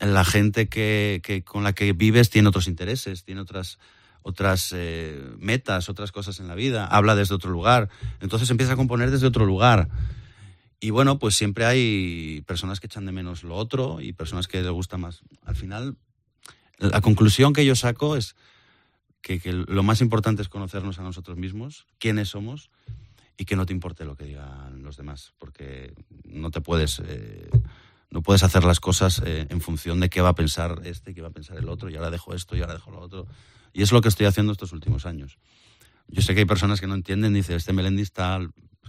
la 0.00 0.24
gente 0.24 0.68
que, 0.68 1.20
que, 1.22 1.44
con 1.44 1.62
la 1.62 1.72
que 1.72 1.92
vives 1.92 2.30
tiene 2.30 2.48
otros 2.48 2.66
intereses, 2.66 3.22
tiene 3.22 3.40
otras, 3.40 3.78
otras 4.22 4.72
eh, 4.74 5.22
metas, 5.38 5.88
otras 5.88 6.10
cosas 6.10 6.40
en 6.40 6.48
la 6.48 6.56
vida, 6.56 6.86
habla 6.86 7.14
desde 7.14 7.36
otro 7.36 7.52
lugar. 7.52 7.90
Entonces 8.20 8.50
empieza 8.50 8.72
a 8.72 8.76
componer 8.76 9.12
desde 9.12 9.28
otro 9.28 9.46
lugar. 9.46 9.88
Y 10.80 10.90
bueno, 10.90 11.20
pues 11.20 11.36
siempre 11.36 11.64
hay 11.64 12.42
personas 12.44 12.80
que 12.80 12.88
echan 12.88 13.06
de 13.06 13.12
menos 13.12 13.44
lo 13.44 13.54
otro 13.54 14.00
y 14.00 14.12
personas 14.12 14.48
que 14.48 14.60
les 14.60 14.70
gusta 14.70 14.98
más. 14.98 15.22
Al 15.44 15.54
final, 15.54 15.96
la 16.78 17.00
conclusión 17.00 17.52
que 17.52 17.64
yo 17.64 17.76
saco 17.76 18.16
es 18.16 18.36
que, 19.20 19.40
lo 19.52 19.82
más 19.82 20.00
importante 20.00 20.42
es 20.42 20.48
conocernos 20.48 20.98
a 20.98 21.02
nosotros 21.02 21.36
mismos, 21.36 21.86
quiénes 21.98 22.28
somos 22.28 22.70
y 23.36 23.46
que 23.46 23.56
no 23.56 23.66
te 23.66 23.72
importe 23.72 24.04
lo 24.04 24.16
que 24.16 24.26
digan 24.26 24.82
los 24.82 24.96
demás, 24.96 25.32
porque 25.38 25.94
no 26.24 26.50
te 26.50 26.60
puedes, 26.60 27.00
eh, 27.04 27.48
no 28.10 28.22
puedes 28.22 28.42
hacer 28.42 28.64
las 28.64 28.80
cosas 28.80 29.22
eh, 29.24 29.46
en 29.48 29.60
función 29.60 29.98
de 30.00 30.10
qué 30.10 30.20
va 30.20 30.30
a 30.30 30.34
pensar 30.34 30.82
este, 30.84 31.14
qué 31.14 31.22
va 31.22 31.28
a 31.28 31.32
pensar 31.32 31.56
el 31.56 31.68
otro, 31.68 31.88
y 31.88 31.96
ahora 31.96 32.10
dejo 32.10 32.34
esto, 32.34 32.56
y 32.56 32.60
ahora 32.60 32.74
dejo 32.74 32.90
lo 32.90 33.00
otro. 33.00 33.26
Y 33.72 33.82
es 33.82 33.92
lo 33.92 34.00
que 34.02 34.08
estoy 34.08 34.26
haciendo 34.26 34.52
estos 34.52 34.72
últimos 34.72 35.06
años. 35.06 35.38
Yo 36.08 36.22
sé 36.22 36.34
que 36.34 36.40
hay 36.40 36.46
personas 36.46 36.80
que 36.80 36.86
no 36.86 36.94
entienden, 36.94 37.32
dice, 37.32 37.54
este 37.54 37.72
Melendi 37.72 38.02
está 38.02 38.38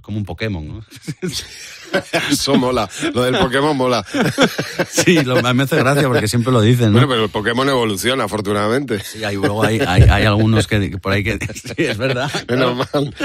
como 0.01 0.17
un 0.17 0.25
Pokémon, 0.25 0.67
¿no? 0.67 0.85
Eso 2.29 2.55
mola, 2.55 2.89
lo 3.13 3.23
del 3.23 3.37
Pokémon 3.37 3.75
mola. 3.75 4.05
sí, 4.89 5.23
lo, 5.23 5.41
me 5.41 5.63
hace 5.63 5.77
gracia 5.77 6.07
porque 6.07 6.27
siempre 6.27 6.51
lo 6.51 6.61
dicen, 6.61 6.87
¿no? 6.87 6.93
Bueno, 6.93 7.07
pero 7.07 7.23
el 7.23 7.29
Pokémon 7.29 7.67
evoluciona, 7.67 8.25
afortunadamente. 8.25 8.99
Sí, 8.99 9.23
hay, 9.23 9.35
luego 9.35 9.63
hay, 9.63 9.79
hay, 9.79 10.03
hay 10.03 10.25
algunos 10.25 10.67
que, 10.67 10.97
por 10.97 11.11
ahí 11.13 11.23
que... 11.23 11.39
Sí, 11.55 11.73
es 11.77 11.97
verdad. 11.97 12.29
Es 12.47 12.57
normal. 12.57 13.15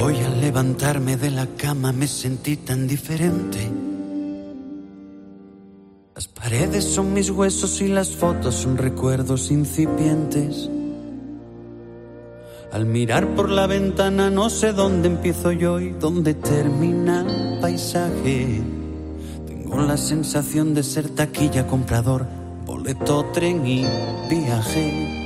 Hoy 0.00 0.16
al 0.18 0.40
levantarme 0.40 1.16
de 1.16 1.30
la 1.30 1.46
cama 1.56 1.92
me 1.92 2.06
sentí 2.06 2.56
tan 2.56 2.86
diferente. 2.86 3.58
Las 6.14 6.28
paredes 6.28 6.84
son 6.84 7.12
mis 7.12 7.30
huesos 7.30 7.80
y 7.80 7.88
las 7.88 8.10
fotos 8.10 8.54
son 8.54 8.76
recuerdos 8.76 9.50
incipientes. 9.50 10.68
Al 12.72 12.84
mirar 12.84 13.26
por 13.28 13.48
la 13.48 13.66
ventana 13.66 14.28
no 14.28 14.50
sé 14.50 14.74
dónde 14.74 15.08
empiezo 15.08 15.52
yo 15.52 15.80
y 15.80 15.90
dónde 15.92 16.34
termina 16.34 17.22
el 17.22 17.60
paisaje. 17.60 18.60
Tengo 19.46 19.78
la 19.78 19.96
sensación 19.96 20.74
de 20.74 20.82
ser 20.82 21.08
taquilla 21.08 21.66
comprador, 21.66 22.26
boleto, 22.66 23.24
tren 23.32 23.66
y 23.66 23.86
viaje. 24.28 25.18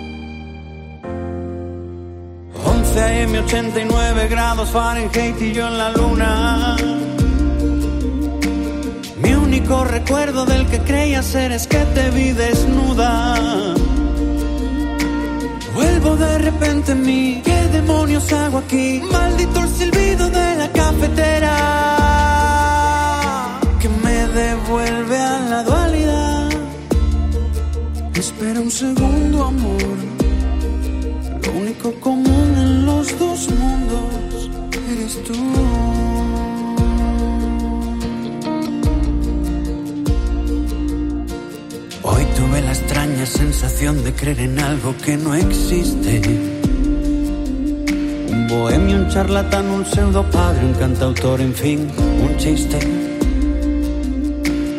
11 2.64 3.24
AM, 3.24 3.44
89 3.44 4.28
grados 4.28 4.70
Fahrenheit 4.70 5.42
y 5.42 5.52
yo 5.52 5.66
en 5.66 5.78
la 5.78 5.90
luna. 5.90 6.76
Mi 9.20 9.34
único 9.34 9.82
recuerdo 9.84 10.44
del 10.46 10.66
que 10.66 10.78
creía 10.78 11.22
ser 11.22 11.50
es 11.50 11.66
que 11.66 11.78
te 11.86 12.10
vi 12.10 12.30
desnuda. 12.30 13.74
Vuelvo 15.82 16.16
de 16.16 16.38
repente 16.38 16.92
en 16.92 17.02
mí, 17.02 17.42
¿qué 17.44 17.58
demonios 17.78 18.32
hago 18.32 18.58
aquí? 18.58 19.02
Maldito 19.10 19.58
el 19.64 19.68
silbido 19.68 20.30
de 20.30 20.56
la 20.56 20.68
cafetera 20.70 21.54
que 23.80 23.88
me 23.88 24.18
devuelve 24.40 25.18
a 25.18 25.40
la 25.50 25.62
dualidad. 25.64 26.50
Espera 28.14 28.60
un 28.60 28.70
segundo, 28.70 29.44
amor. 29.44 29.98
Lo 31.44 31.52
único 31.60 31.92
común 31.94 32.48
en 32.64 32.86
los 32.86 33.18
dos 33.18 33.48
mundos 33.50 34.50
eres 34.92 35.24
tú. 35.24 35.34
Extraña 42.72 43.26
sensación 43.26 44.02
de 44.02 44.14
creer 44.14 44.40
en 44.40 44.58
algo 44.58 44.96
que 44.96 45.16
no 45.16 45.34
existe. 45.34 46.22
Un 48.30 48.48
bohemio, 48.48 48.96
un 48.96 49.08
charlatán, 49.08 49.70
un 49.70 49.84
pseudo 49.84 50.22
padre, 50.30 50.64
un 50.64 50.74
cantautor, 50.74 51.40
en 51.40 51.54
fin, 51.54 51.88
un 51.98 52.36
chiste. 52.38 52.78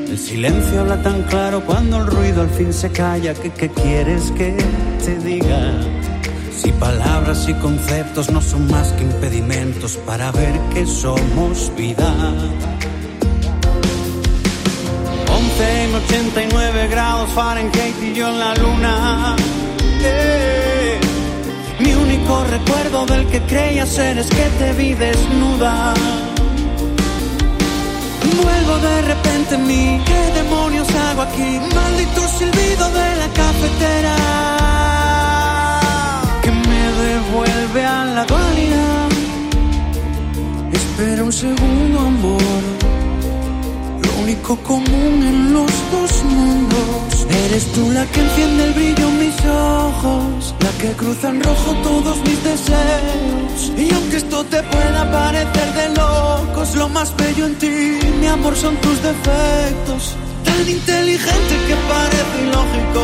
El 0.10 0.17
silencio 0.17 0.82
habla 0.82 1.01
tan 1.03 1.21
claro 1.23 1.63
cuando 1.65 1.97
el 1.97 2.08
ruido 2.08 2.41
al 2.41 2.49
fin 2.49 2.73
se 2.73 2.89
calla. 2.89 3.34
que 3.36 3.51
qué 3.51 3.69
quieres 3.69 4.32
que 4.32 4.58
te 5.06 5.19
diga? 5.19 5.73
Si 6.56 6.71
palabras 6.71 7.47
y 7.47 7.53
conceptos 7.56 8.32
no 8.32 8.41
son 8.41 8.71
más 8.71 8.91
que 8.93 9.03
impedimentos 9.03 9.97
para 9.97 10.32
ver 10.32 10.60
que 10.73 10.86
somos 10.88 11.71
vida. 11.77 12.12
11 15.63 15.84
en 15.84 15.95
89 15.95 16.88
grados 16.88 17.30
Fahrenheit 17.34 17.95
y 18.02 18.13
yo 18.13 18.30
en 18.30 18.39
la 18.39 18.54
luna. 18.56 19.36
Eh, 20.02 20.99
mi 21.80 21.93
único 21.93 22.43
recuerdo 22.45 23.06
del 23.06 23.26
que 23.28 23.41
creía 23.41 23.86
ser 23.86 24.17
es 24.17 24.28
que 24.28 24.45
te 24.60 24.73
vi 24.73 24.93
desnuda. 24.93 25.93
Vuelvo 28.43 28.78
de 28.80 29.02
repente 29.04 29.56
en 29.56 29.67
mí, 29.67 30.02
¿qué 30.06 30.41
demonios 30.41 30.88
hago 30.95 31.21
aquí? 31.21 31.60
Maldito 31.76 32.21
silbido 32.38 32.89
de 32.99 33.15
la 33.21 33.28
cafetera 33.41 34.15
que 36.41 36.52
me 36.52 36.84
devuelve 37.08 37.86
a 37.86 38.06
la 38.06 38.26
dualidad. 38.26 39.10
Espera 40.71 41.23
un 41.23 41.34
segundo, 41.34 41.99
amor 41.99 42.42
común 44.57 45.23
en 45.23 45.53
los 45.53 45.71
dos 45.91 46.23
mundos. 46.23 47.27
Eres 47.45 47.65
tú 47.73 47.91
la 47.91 48.05
que 48.05 48.19
enciende 48.21 48.63
el 48.65 48.73
brillo 48.73 49.07
en 49.09 49.19
mis 49.19 49.45
ojos, 49.45 50.55
la 50.59 50.71
que 50.79 50.91
cruza 50.93 51.29
en 51.29 51.41
rojo 51.41 51.73
todos 51.83 52.17
mis 52.19 52.43
deseos. 52.43 53.71
Y 53.77 53.93
aunque 53.93 54.17
esto 54.17 54.43
te 54.45 54.61
pueda 54.63 55.11
parecer 55.11 55.73
de 55.73 55.89
locos, 55.95 56.75
lo 56.75 56.89
más 56.89 57.15
bello 57.15 57.47
en 57.47 57.55
ti, 57.55 57.99
mi 58.19 58.27
amor, 58.27 58.55
son 58.55 58.75
tus 58.77 59.01
defectos. 59.01 60.15
Tan 60.43 60.69
inteligente 60.69 61.53
que 61.67 61.75
parece 61.93 62.35
ilógico, 62.43 63.03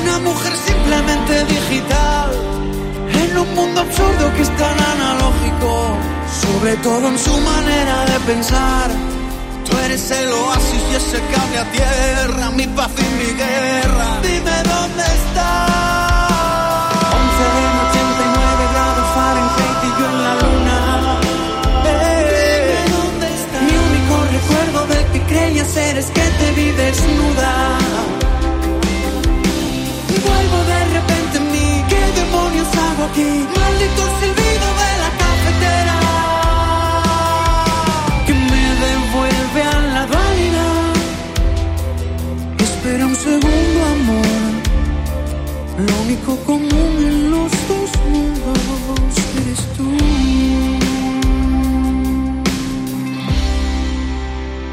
una 0.00 0.18
mujer 0.20 0.52
simplemente 0.66 1.44
digital. 1.46 2.30
En 3.22 3.38
un 3.38 3.54
mundo 3.54 3.80
absurdo 3.80 4.34
que 4.36 4.42
es 4.42 4.56
tan 4.56 4.78
analógico, 4.94 5.96
sobre 6.42 6.76
todo 6.76 7.08
en 7.08 7.18
su 7.18 7.36
manera 7.38 8.04
de 8.06 8.20
pensar 8.32 9.11
eres 9.84 10.10
el 10.10 10.32
oasis 10.32 10.82
y 10.90 10.94
ese 10.94 11.18
cable 11.32 11.58
a 11.58 11.64
tierra, 11.72 12.50
mi 12.50 12.66
paz 12.68 12.90
y 12.98 13.08
mi 13.18 13.30
guerra. 13.32 14.20
Dime 14.22 14.56
dónde 14.72 15.04
estás. 15.18 15.72
11 17.22 17.42
en 17.62 17.74
89 17.90 18.64
grados 18.72 19.06
Fahrenheit 19.14 19.80
y 19.82 19.90
yo 19.98 20.04
en 20.12 20.18
la 20.26 20.34
luna. 20.42 20.78
Dime 21.86 22.80
dónde 22.96 23.26
estás. 23.38 23.62
Mi 23.66 23.74
único 23.88 24.14
recuerdo 24.36 24.78
del 24.92 25.04
que 25.12 25.20
creía 25.30 25.64
ser 25.64 25.98
es 25.98 26.06
que 26.06 26.26
te 26.38 26.46
vi 26.56 26.70
desnuda. 26.70 27.52
Vuelvo 30.26 30.58
de 30.72 30.80
repente 30.96 31.34
en 31.38 31.46
mí. 31.52 31.84
¿Qué 31.88 32.02
demonios 32.20 32.68
hago 32.84 33.02
aquí? 33.10 33.30
Maldito 33.56 34.02
silbido 34.20 34.51
único 46.22 46.44
común 46.44 46.68
en 46.70 47.30
los 47.30 47.50
dos 47.68 47.90
mundos 48.10 49.18
eres 49.40 49.58
tú. 49.76 49.84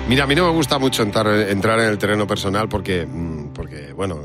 Mira, 0.08 0.24
a 0.24 0.28
mí 0.28 0.36
no 0.36 0.46
me 0.46 0.52
gusta 0.52 0.80
mucho 0.80 1.04
entrar, 1.04 1.28
entrar 1.28 1.80
en 1.80 1.86
el 1.88 1.98
terreno 1.98 2.26
personal 2.26 2.68
porque, 2.68 3.06
mm, 3.06 3.50
porque 3.54 3.94
bueno, 3.94 4.20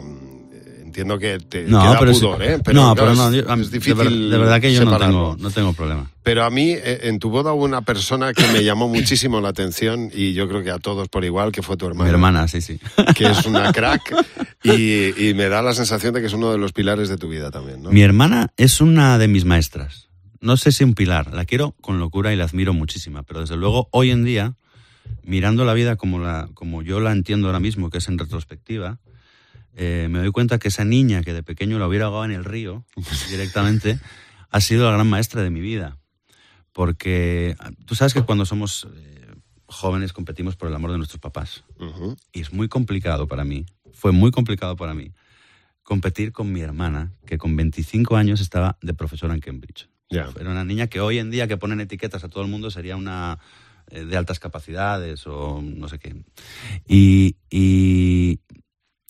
entiendo 0.95 1.19
que 1.19 1.39
te 1.41 1.65
no, 1.65 1.81
queda 1.83 1.99
pero 1.99 2.13
pudor, 2.13 2.39
sí. 2.41 2.49
¿eh? 2.49 2.59
Pero, 2.65 2.81
no, 2.81 2.95
claro, 2.95 3.11
pero 3.11 3.15
no, 3.17 3.37
es, 3.37 3.45
yo- 3.45 3.55
es 3.55 3.71
difícil 3.73 4.31
de 4.31 4.39
verdad 4.39 4.61
que 4.61 4.73
yo 4.73 4.85
no 4.85 4.97
tengo, 4.97 5.37
no 5.41 5.51
tengo 5.51 5.73
problema. 5.73 6.09
Pero 6.23 6.45
a 6.45 6.51
mí, 6.51 6.71
eh, 6.71 7.01
en 7.03 7.19
tu 7.19 7.31
boda 7.31 7.53
hubo 7.53 7.65
una 7.65 7.83
persona 7.83 8.33
que 8.33 8.47
me 8.53 8.63
llamó 8.63 8.89
muchísimo 8.89 9.41
la 9.41 9.49
atención 9.49 10.11
y 10.15 10.35
yo 10.35 10.49
creo 10.49 10.63
que 10.63 10.71
a 10.71 10.79
todos 10.79 11.09
por 11.09 11.25
igual, 11.25 11.51
que 11.51 11.63
fue 11.63 11.77
tu 11.77 11.87
hermana. 11.87 12.05
Mi 12.05 12.11
hermana, 12.15 12.47
sí, 12.47 12.61
sí. 12.61 12.79
Que 13.17 13.27
es 13.27 13.45
una 13.45 13.73
crack 13.75 14.15
y, 14.63 15.29
y 15.29 15.35
me 15.35 15.49
da 15.49 15.63
la 15.63 15.75
sensación 15.75 16.15
de 16.15 16.21
que 16.21 16.29
es 16.29 16.33
uno 16.33 16.53
de 16.53 16.59
los 16.59 16.73
pilares 16.73 17.09
de 17.09 17.17
tu 17.17 17.29
vida 17.29 17.51
también, 17.51 17.83
¿no? 17.83 17.91
Mi 17.91 18.03
hermana 18.03 18.53
es 18.57 18.81
una 18.81 19.19
de 19.19 19.27
mis 19.27 19.45
maestras. 19.45 20.09
No 20.41 20.57
sé 20.57 20.71
si 20.71 20.85
un 20.85 20.95
pilar. 20.95 21.35
La 21.35 21.45
quiero 21.45 21.73
con 21.81 21.99
locura 21.99 22.33
y 22.33 22.37
la 22.37 22.45
admiro 22.45 22.73
muchísima. 22.73 23.23
Pero 23.25 23.41
desde 23.41 23.57
luego, 23.57 23.89
hoy 23.91 24.11
en 24.13 24.25
día, 24.25 24.55
mirando 25.25 25.65
la 25.65 25.75
vida 25.75 25.97
como, 25.97 26.19
la, 26.21 26.49
como 26.55 26.83
yo 26.83 27.01
la 27.01 27.11
entiendo 27.13 27.49
ahora 27.49 27.61
mismo, 27.61 27.91
que 27.91 27.99
es 27.99 28.09
en 28.09 28.19
retrospectiva, 28.19 28.99
eh, 29.77 30.09
me 30.11 30.19
doy 30.19 30.31
cuenta 30.31 30.59
que 30.59 30.69
esa 30.69 30.85
niña 30.85 31.23
que 31.23 31.33
de 31.33 31.43
pequeño 31.43 31.79
la 31.79 31.89
hubiera 31.89 32.07
ahogado 32.07 32.25
en 32.25 32.33
el 32.33 32.45
río 32.45 32.85
directamente, 33.31 33.99
ha 34.51 34.61
sido 34.61 34.85
la 34.85 34.93
gran 34.93 35.09
maestra 35.09 35.43
de 35.43 35.51
mi 35.51 35.61
vida. 35.61 35.99
Porque 36.73 37.57
ah, 37.59 37.71
tú 37.87 37.95
sabes 37.95 38.15
que 38.15 38.23
cuando 38.23 38.47
somos 38.47 38.87
eh, 38.95 39.27
jóvenes 39.67 40.13
competimos 40.13 40.57
por 40.57 40.69
el 40.69 40.75
amor 40.75 40.93
de 40.93 40.99
nuestros 40.99 41.21
papás. 41.21 41.65
Y 42.33 42.41
es 42.41 42.53
muy 42.53 42.69
complicado 42.69 43.27
para 43.27 43.45
mí, 43.45 43.67
fue 43.93 44.13
muy 44.13 44.31
complicado 44.31 44.77
para 44.77 44.95
mí, 44.95 45.13
competir 45.83 46.33
con 46.33 46.53
mi 46.53 46.61
hermana, 46.61 47.13
que 47.27 47.39
con 47.39 47.57
25 47.57 48.17
años 48.17 48.41
estaba 48.41 48.79
de 48.81 48.95
profesora 48.95 49.35
en 49.35 49.41
Cambridge. 49.41 49.89
Ya. 50.11 50.29
Era 50.39 50.51
una 50.51 50.65
niña 50.65 50.87
que 50.87 51.01
hoy 51.01 51.19
en 51.19 51.31
día 51.31 51.49
que 51.49 51.57
ponen 51.57 51.81
etiquetas 51.81 52.25
a 52.25 52.29
todo 52.29 52.45
el 52.45 52.51
mundo 52.51 52.71
sería 52.71 52.97
una 52.97 53.39
eh, 53.91 54.05
de 54.05 54.17
altas 54.17 54.39
capacidades 54.39 55.27
o 55.27 55.61
no 55.63 55.89
sé 55.89 55.99
qué. 55.99 56.15
Y, 56.87 57.37
y, 57.51 58.41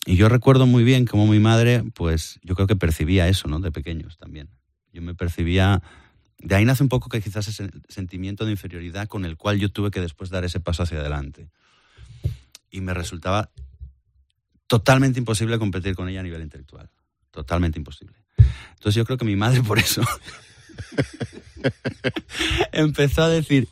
y 0.06 0.16
yo 0.16 0.28
recuerdo 0.28 0.66
muy 0.66 0.84
bien 0.84 1.06
cómo 1.06 1.26
mi 1.26 1.38
madre, 1.38 1.82
pues 1.94 2.38
yo 2.42 2.54
creo 2.54 2.66
que 2.66 2.76
percibía 2.76 3.28
eso, 3.28 3.48
¿no? 3.48 3.60
De 3.60 3.72
pequeños 3.72 4.16
también. 4.18 4.48
Yo 4.92 5.02
me 5.02 5.14
percibía... 5.14 5.82
De 6.38 6.54
ahí 6.54 6.64
nace 6.64 6.82
un 6.82 6.90
poco 6.90 7.08
que 7.08 7.22
quizás 7.22 7.48
ese 7.48 7.70
sentimiento 7.88 8.44
de 8.44 8.50
inferioridad 8.50 9.08
con 9.08 9.24
el 9.24 9.36
cual 9.36 9.58
yo 9.58 9.70
tuve 9.70 9.90
que 9.90 10.00
después 10.00 10.28
dar 10.28 10.44
ese 10.44 10.60
paso 10.60 10.82
hacia 10.82 11.00
adelante. 11.00 11.48
Y 12.70 12.82
me 12.82 12.92
resultaba 12.92 13.50
totalmente 14.66 15.18
imposible 15.18 15.58
competir 15.58 15.94
con 15.94 16.08
ella 16.08 16.20
a 16.20 16.24
nivel 16.24 16.42
intelectual. 16.42 16.90
Totalmente 17.30 17.78
imposible. 17.78 18.16
Entonces 18.72 18.94
yo 18.96 19.04
creo 19.06 19.16
que 19.16 19.24
mi 19.24 19.36
madre 19.36 19.62
por 19.62 19.78
eso 19.78 20.02
empezó 22.72 23.22
a 23.22 23.28
decir, 23.28 23.68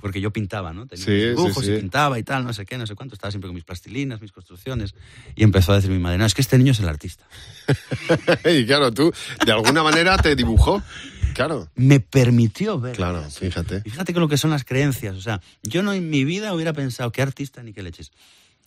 porque 0.00 0.20
yo 0.20 0.32
pintaba, 0.32 0.72
¿no? 0.72 0.86
Tenía 0.86 1.04
Sí, 1.04 1.10
mis 1.10 1.20
sí, 1.22 1.28
dibujos 1.28 1.64
sí. 1.64 1.72
y 1.72 1.78
pintaba 1.78 2.18
y 2.18 2.22
tal, 2.22 2.44
no 2.44 2.52
sé 2.52 2.64
qué, 2.66 2.78
no 2.78 2.86
sé 2.86 2.94
cuánto, 2.94 3.14
estaba 3.14 3.30
siempre 3.30 3.48
con 3.48 3.54
mis 3.54 3.64
plastilinas, 3.64 4.20
mis 4.20 4.32
construcciones, 4.32 4.94
y 5.36 5.42
empezó 5.44 5.72
a 5.72 5.76
decir 5.76 5.90
mi 5.90 5.98
madre, 5.98 6.18
no, 6.18 6.26
es 6.26 6.34
que 6.34 6.40
este 6.42 6.58
niño 6.58 6.72
es 6.72 6.80
el 6.80 6.88
artista. 6.88 7.24
y 8.50 8.66
claro, 8.66 8.92
tú 8.92 9.12
de 9.44 9.52
alguna 9.52 9.82
manera 9.82 10.16
te 10.18 10.34
dibujó. 10.36 10.82
Claro, 11.34 11.68
Me 11.76 12.00
permitió 12.00 12.80
ver. 12.80 12.96
claro, 12.96 13.22
fíjate. 13.30 13.82
Y 13.84 13.90
fíjate 13.90 14.12
con 14.12 14.20
lo 14.22 14.28
que 14.28 14.36
son 14.36 14.50
las 14.50 14.64
creencias. 14.64 15.16
O 15.16 15.20
sea, 15.20 15.40
yo 15.62 15.82
no 15.82 15.92
en 15.92 16.10
mi 16.10 16.24
vida 16.24 16.52
hubiera 16.52 16.72
pensado 16.72 17.12
qué 17.12 17.22
artista 17.22 17.62
ni 17.62 17.72
qué 17.72 17.82
leches. 17.82 18.10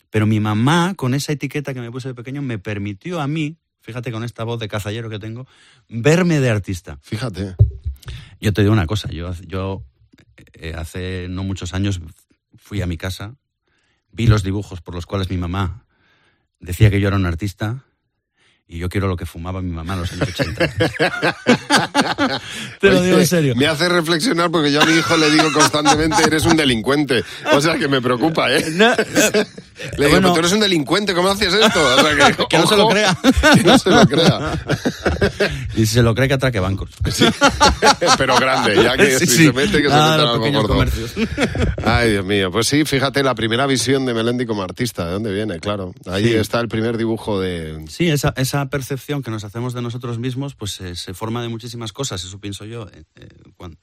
Pero 0.10 0.26
mi 0.26 0.40
mamá, 0.40 0.94
con 0.96 1.14
esa 1.14 1.34
etiqueta 1.34 1.74
que 1.74 1.82
me 1.82 1.92
puso 1.92 2.08
de 2.08 2.14
pequeño, 2.16 2.42
me 2.42 2.60
permitió 2.60 3.20
a 3.20 3.28
mí, 3.28 3.58
fíjate 3.82 4.12
con 4.12 4.24
esta 4.24 4.44
voz 4.46 4.60
de 4.60 4.70
cazallero 4.70 5.10
que 5.10 5.20
tengo, 5.20 5.46
verme 5.90 6.40
de 6.40 6.50
artista. 6.50 7.00
Fíjate. 7.02 7.56
Yo 8.40 8.54
te 8.54 8.62
digo 8.62 8.74
una 8.74 8.88
cosa, 8.88 9.10
yo, 9.12 9.34
yo 9.46 9.84
eh, 10.54 10.74
hace 10.76 11.28
no 11.30 11.44
muchos 11.44 11.74
años 11.74 12.02
fui 12.56 12.82
a 12.82 12.88
mi 12.88 12.98
casa, 12.98 13.36
vi 14.12 14.28
los 14.28 14.44
dibujos 14.44 14.82
por 14.82 14.96
los 14.96 15.06
cuales 15.06 15.30
mi 15.30 15.38
mamá 15.38 15.86
decía 16.60 16.90
que 16.90 17.00
yo 17.00 17.08
era 17.08 17.18
un 17.18 17.26
artista 17.26 17.86
y 18.74 18.80
yo 18.80 18.90
quiero 18.90 19.08
lo 19.08 19.16
que 19.16 19.26
fumaba 19.28 19.62
mi 19.62 19.70
mamá 19.72 19.94
en 19.94 20.00
los 20.02 20.12
años 20.14 20.30
80. 20.30 20.68
te 22.80 22.90
lo 22.90 23.02
digo 23.04 23.20
en 23.20 23.28
serio. 23.28 23.56
Me 23.56 23.68
hace 23.68 23.88
reflexionar 23.88 24.50
porque 24.50 24.72
yo 24.72 24.82
a 24.82 24.86
mi 24.86 24.94
hijo 24.94 25.16
le 25.16 25.30
digo 25.30 25.52
constantemente, 25.54 26.24
eres 26.26 26.46
un 26.46 26.58
delincuente. 26.58 27.24
O 27.52 27.62
sea, 27.62 27.78
que 27.78 27.88
me 27.88 28.02
preocupa, 28.02 28.52
¿eh? 28.52 28.66
No, 28.72 28.94
Le 29.98 30.06
digo, 30.06 30.10
Bueno. 30.12 30.20
"Pero 30.22 30.34
tú 30.34 30.40
eres 30.40 30.52
un 30.54 30.60
delincuente, 30.60 31.14
¿cómo 31.14 31.30
haces 31.30 31.54
esto? 31.54 31.80
O 31.98 32.02
sea, 32.02 32.36
que, 32.36 32.46
Que 32.50 32.58
no 32.58 32.68
se 32.68 32.78
lo 32.78 32.88
crea. 32.88 33.18
Que 33.56 33.64
no 33.64 33.78
se 33.78 33.90
lo 33.90 34.06
crea. 34.08 34.52
Y 35.76 35.86
si 35.86 35.94
se 35.96 36.02
lo 36.04 36.16
cree 36.16 36.28
que 36.28 36.34
atraque 36.36 36.60
bancos. 36.60 36.90
Pero 38.18 38.36
grande, 38.38 38.76
ya 38.84 38.96
que 38.98 39.20
Sí, 39.20 39.26
si 39.28 39.36
sí. 39.38 39.46
se 39.48 39.54
mete, 39.54 39.82
que 39.82 39.90
se 39.90 39.94
Ah, 39.94 40.38
mete 40.40 40.56
algo 40.56 40.68
gordo. 40.68 40.86
Ay, 41.86 42.12
Dios 42.12 42.26
mío. 42.26 42.52
Pues 42.52 42.68
sí, 42.68 42.86
fíjate, 42.86 43.24
la 43.24 43.36
primera 43.36 43.66
visión 43.68 44.06
de 44.06 44.14
Melendi 44.14 44.46
como 44.46 44.64
artista, 44.64 45.06
¿de 45.06 45.12
dónde 45.14 45.32
viene? 45.34 45.60
Claro. 45.60 45.94
Ahí 46.08 46.24
Sí. 46.24 46.36
está 46.36 46.60
el 46.60 46.68
primer 46.68 46.98
dibujo 46.98 47.40
de... 47.40 47.84
Sí, 47.90 48.10
esa, 48.10 48.34
esa 48.38 48.63
percepción 48.70 49.22
que 49.22 49.32
nos 49.32 49.44
hacemos 49.44 49.74
de 49.74 49.82
nosotros 49.82 50.20
mismos, 50.20 50.56
pues 50.56 50.80
eh, 50.82 50.96
se 50.96 51.14
forma 51.14 51.42
de 51.42 51.50
muchísimas 51.50 51.94
cosas, 51.94 52.24
eso 52.24 52.40
pienso 52.40 52.66
yo, 52.66 52.88
eh, 52.90 53.04
eh, 53.16 53.28
cuando, 53.58 53.78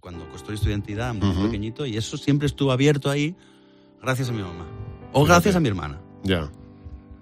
cuando 0.00 0.28
construís 0.28 0.60
tu 0.60 0.68
identidad 0.68 1.14
muy 1.14 1.28
Ujú. 1.28 1.44
pequeñito, 1.44 1.86
y 1.86 1.96
eso 1.96 2.16
siempre 2.16 2.46
estuvo 2.46 2.72
abierto 2.72 3.10
ahí 3.10 3.34
gracias 4.00 4.28
a 4.28 4.32
mi 4.32 4.42
mamá. 4.42 4.66
O 5.12 5.24
gracias 5.24 5.56
a 5.56 5.60
mi 5.60 5.68
hermana. 5.68 6.00
Ya. 6.22 6.50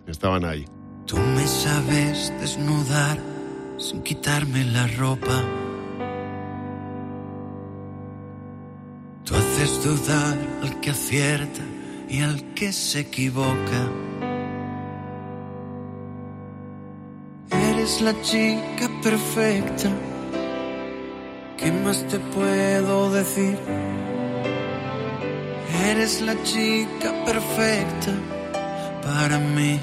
Estaban 0.06 0.44
ahí. 0.44 0.64
Tú 1.06 1.16
me 1.16 1.46
sabes 1.46 2.32
desnudar 2.40 3.18
sin 3.78 4.02
quitarme 4.02 4.64
la 4.64 4.86
ropa. 4.88 5.44
Tú 9.24 9.34
haces 9.34 9.84
dudar 9.84 10.38
al 10.62 10.80
que 10.80 10.90
acierta 10.90 11.62
y 12.08 12.20
al 12.20 12.54
que 12.54 12.72
se 12.72 13.00
equivoca. 13.00 13.90
Eres 17.84 18.00
la 18.00 18.18
chica 18.22 18.88
perfecta. 19.02 19.90
¿Qué 21.58 21.70
más 21.70 22.02
te 22.08 22.18
puedo 22.18 23.10
decir? 23.10 23.58
Eres 25.90 26.22
la 26.22 26.34
chica 26.44 27.12
perfecta 27.26 28.12
para 29.02 29.38
mí, 29.38 29.78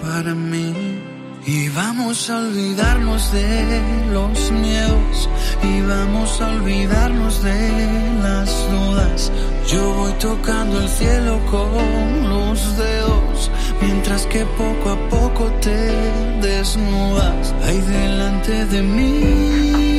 para 0.00 0.34
mí. 0.34 1.11
Y 1.44 1.68
vamos 1.70 2.30
a 2.30 2.38
olvidarnos 2.38 3.32
de 3.32 3.82
los 4.12 4.52
miedos 4.52 5.28
y 5.62 5.80
vamos 5.80 6.40
a 6.40 6.48
olvidarnos 6.50 7.42
de 7.42 8.20
las 8.22 8.70
dudas. 8.70 9.32
Yo 9.66 9.92
voy 9.94 10.12
tocando 10.20 10.80
el 10.80 10.88
cielo 10.88 11.40
con 11.50 12.28
los 12.28 12.76
dedos, 12.76 13.50
mientras 13.80 14.24
que 14.26 14.44
poco 14.56 14.90
a 14.90 15.08
poco 15.08 15.50
te 15.60 15.90
desnudas 16.40 17.52
ahí 17.64 17.80
delante 17.80 18.64
de 18.66 18.82
mí. 18.82 19.91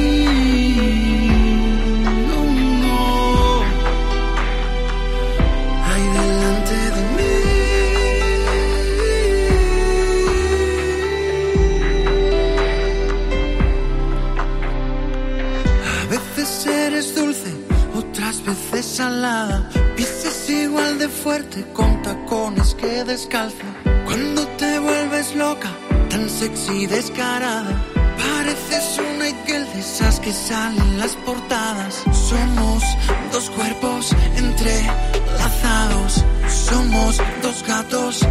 Veces 19.03 19.19
salada. 19.19 19.69
Pises 19.95 20.49
igual 20.49 20.99
de 20.99 21.09
fuerte 21.09 21.65
con 21.73 22.01
tacones 22.01 22.75
que 22.75 23.03
descalza. 23.03 23.65
Cuando 24.05 24.47
te 24.57 24.79
vuelves 24.79 25.35
loca, 25.35 25.69
tan 26.09 26.29
sexy 26.29 26.83
y 26.83 26.87
descarada. 26.87 27.73
Pareces 28.17 28.99
una 28.99 29.29
Igel 29.29 29.65
de 29.73 29.79
esas 29.79 30.19
que 30.19 30.31
salen 30.31 30.81
en 30.81 30.99
las 30.99 31.15
portadas. 31.25 32.03
Somos 32.29 32.83
dos 33.31 33.49
cuerpos 33.51 34.15
entrelazados. 34.37 36.23
Somos 36.49 37.17
dos 37.41 37.63
gatos 37.67 38.21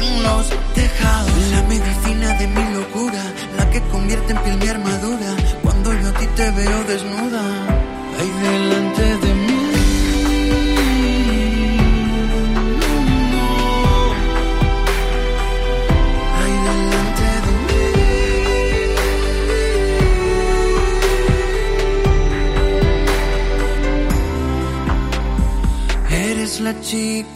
en 0.00 0.22
los 0.22 0.48
tejados. 0.74 1.32
La 1.52 1.62
medicina 1.62 2.34
de 2.38 2.46
mi 2.46 2.74
locura, 2.74 3.22
la 3.56 3.70
que 3.70 3.80
convierte 3.92 4.32
en 4.32 4.38
piel 4.38 4.58
mi 4.58 4.68
armadura. 4.68 5.30
Cuando 5.62 5.92
yo 5.92 6.08
a 6.08 6.12
ti 6.12 6.26
te 6.36 6.50
veo 6.50 6.84
desnuda, 6.84 7.79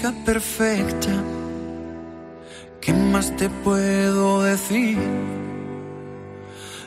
chica 0.05 0.25
perfecta. 0.25 1.13
¿Qué 2.81 2.93
más 2.93 3.35
te 3.37 3.49
puedo 3.49 4.43
decir? 4.43 4.99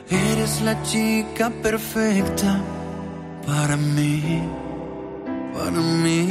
Eres 0.08 0.62
la 0.62 0.80
chica 0.84 1.50
perfecta 1.62 2.60
para 3.44 3.76
mí, 3.76 4.40
para 5.52 5.80
mí. 5.80 6.28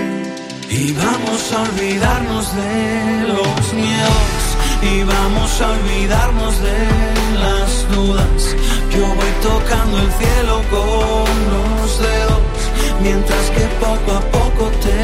Y 0.70 0.94
vamos 0.94 1.54
a 1.54 1.62
olvidarnos 1.64 2.56
de 2.56 3.28
los 3.34 3.74
miedos 3.74 4.44
y 4.82 5.04
vamos 5.04 5.62
a 5.62 5.72
olvidarnos 5.72 6.56
de 6.62 6.80
las 7.44 7.70
dudas. 7.96 8.56
Yo 8.96 9.06
voy 9.20 9.34
tocando 9.42 9.98
el 9.98 10.12
cielo 10.22 10.56
con 10.70 11.36
los 11.54 12.00
dedos, 12.00 12.42
mientras 13.02 13.50
que 13.52 13.64
poco 13.80 14.12
a 14.12 14.22
poco 14.32 14.72
te 14.84 14.98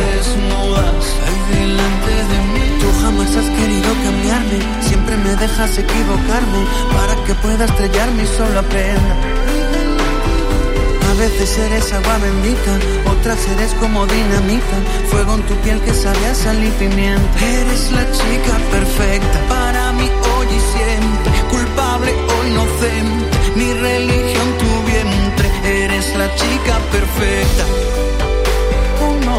desnudas 0.00 1.04
ahí 1.24 1.40
delante 1.58 2.14
de 2.30 2.38
mí. 2.52 2.64
Tú 2.80 2.88
jamás 3.02 3.30
has 3.36 3.50
querido 3.58 3.90
cambiarme, 4.02 4.58
siempre 4.82 5.16
me 5.16 5.36
dejas 5.36 5.78
equivocarme 5.78 6.60
para 6.92 7.14
que 7.24 7.34
pueda 7.34 7.64
estrellarme 7.64 8.22
y 8.22 8.26
solo 8.26 8.60
aprenda. 8.60 9.14
A 11.14 11.16
veces 11.16 11.58
eres 11.58 11.92
agua 11.92 12.18
bendita, 12.18 12.72
otras 13.08 13.38
eres 13.46 13.72
como 13.74 14.04
dinamita, 14.04 14.76
fuego 15.10 15.34
en 15.34 15.42
tu 15.42 15.54
piel 15.58 15.80
que 15.80 15.94
sabe 15.94 16.26
a 16.26 16.34
sal 16.34 16.58
y 16.62 16.70
pimienta. 16.72 17.38
Eres 17.40 17.92
la 17.92 18.04
chica 18.10 18.54
perfecta 18.72 19.38
para 19.48 19.92
mí 19.92 20.10
hoy 20.10 20.46
y 20.46 20.60
siempre, 20.76 21.32
culpable 21.50 22.12
o 22.12 22.46
inocente, 22.48 23.38
mi 23.54 23.72
religión. 23.74 24.13
Chica 26.36 26.78
perfecta. 26.92 27.64
Oh 29.02 29.16
no. 29.26 29.38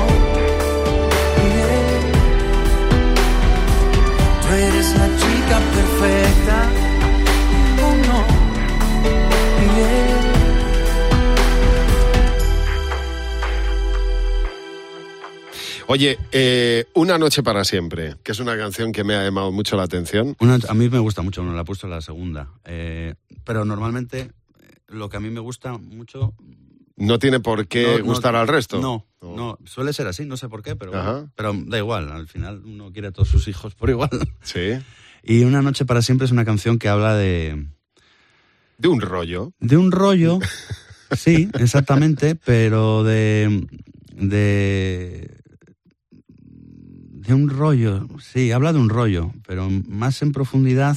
Yeah. 1.54 2.02
Tú 4.42 4.48
eres 4.54 4.90
la 5.00 5.08
chica 5.22 5.58
perfecta. 5.76 6.58
Oh 7.86 7.96
no. 8.08 8.20
Yeah. 9.76 10.16
Oye, 15.88 16.18
eh, 16.32 16.86
Una 16.96 17.18
noche 17.18 17.44
para 17.44 17.64
siempre, 17.64 18.16
que 18.24 18.32
es 18.32 18.40
una 18.40 18.58
canción 18.58 18.92
que 18.92 19.04
me 19.04 19.14
ha 19.16 19.24
llamado 19.24 19.52
mucho 19.52 19.76
la 19.78 19.84
atención. 19.84 20.36
Una- 20.40 20.58
a 20.68 20.74
mí 20.74 20.90
me 20.90 20.98
gusta 21.00 21.22
mucho, 21.22 21.44
no 21.44 21.54
la 21.54 21.62
he 21.62 21.66
puesto 21.66 21.88
la 21.88 22.02
segunda. 22.02 22.50
Eh, 22.66 23.14
pero 23.44 23.66
normalmente 23.66 24.22
eh, 24.22 24.30
lo 24.88 25.10
que 25.10 25.18
a 25.18 25.20
mí 25.20 25.30
me 25.30 25.40
gusta 25.42 25.78
mucho... 25.78 26.34
No 26.98 27.20
tiene 27.20 27.40
por 27.40 27.68
qué 27.68 27.84
no- 27.84 27.98
no- 28.00 28.06
gustar 28.06 28.36
al 28.36 28.48
resto. 28.48 28.80
No, 28.82 29.06
no, 29.22 29.58
suele 29.66 29.92
ser 29.92 30.08
así, 30.08 30.24
no 30.26 30.38
sé 30.38 30.48
por 30.50 30.62
qué, 30.64 30.76
pero, 30.76 30.92
pero 31.36 31.54
da 31.66 31.78
igual, 31.78 32.12
al 32.12 32.28
final 32.28 32.62
uno 32.64 32.92
quiere 32.92 33.10
a 33.10 33.12
todos 33.12 33.28
sus 33.28 33.48
hijos 33.48 33.76
por 33.76 33.90
igual. 33.90 34.10
Sí. 34.42 34.78
Y 35.24 35.44
Una 35.44 35.62
noche 35.62 35.86
para 35.86 36.02
siempre 36.04 36.26
es 36.26 36.32
una 36.32 36.46
canción 36.46 36.78
que 36.78 36.88
habla 36.88 37.16
de, 37.16 37.68
De 38.78 38.88
un 38.88 39.02
rollo. 39.02 39.52
de 39.60 39.76
un 39.78 39.92
rollo, 39.92 40.40
sí, 41.18 41.50
exactamente, 41.60 42.36
pero 42.36 43.04
de, 43.04 43.68
de, 44.14 45.36
de 46.20 47.34
un 47.34 47.50
rollo, 47.50 48.08
sí, 48.22 48.52
habla 48.52 48.72
de 48.72 48.80
un 48.80 48.90
rollo, 48.90 49.32
pero 49.48 49.68
más 49.70 50.22
en 50.22 50.32
profundidad 50.32 50.96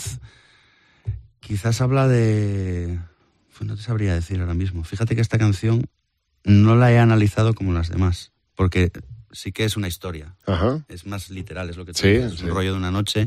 quizás 1.40 1.80
habla 1.80 2.06
de... 2.06 3.00
pues 3.58 3.66
no 3.68 3.76
te 3.76 3.82
sabría 3.82 4.14
decir 4.14 4.40
ahora 4.40 4.54
mismo. 4.54 4.84
Fíjate 4.84 5.14
que 5.16 5.20
esta 5.20 5.36
canción 5.36 5.84
no 6.44 6.76
la 6.76 6.92
he 6.92 6.98
analizado 6.98 7.54
como 7.54 7.72
las 7.72 7.88
demás, 7.90 8.32
porque 8.54 8.92
sí 9.32 9.50
que 9.52 9.64
es 9.64 9.76
una 9.76 9.88
historia, 9.88 10.36
Ajá. 10.46 10.84
es 10.88 11.04
más 11.06 11.28
literal, 11.28 11.68
es 11.68 11.76
lo 11.76 11.84
que 11.84 11.92
tú 11.92 12.00
Sí, 12.00 12.08
es 12.08 12.34
sí. 12.34 12.44
un 12.44 12.50
rollo 12.50 12.72
de 12.72 12.78
una 12.78 12.90
noche. 12.92 13.26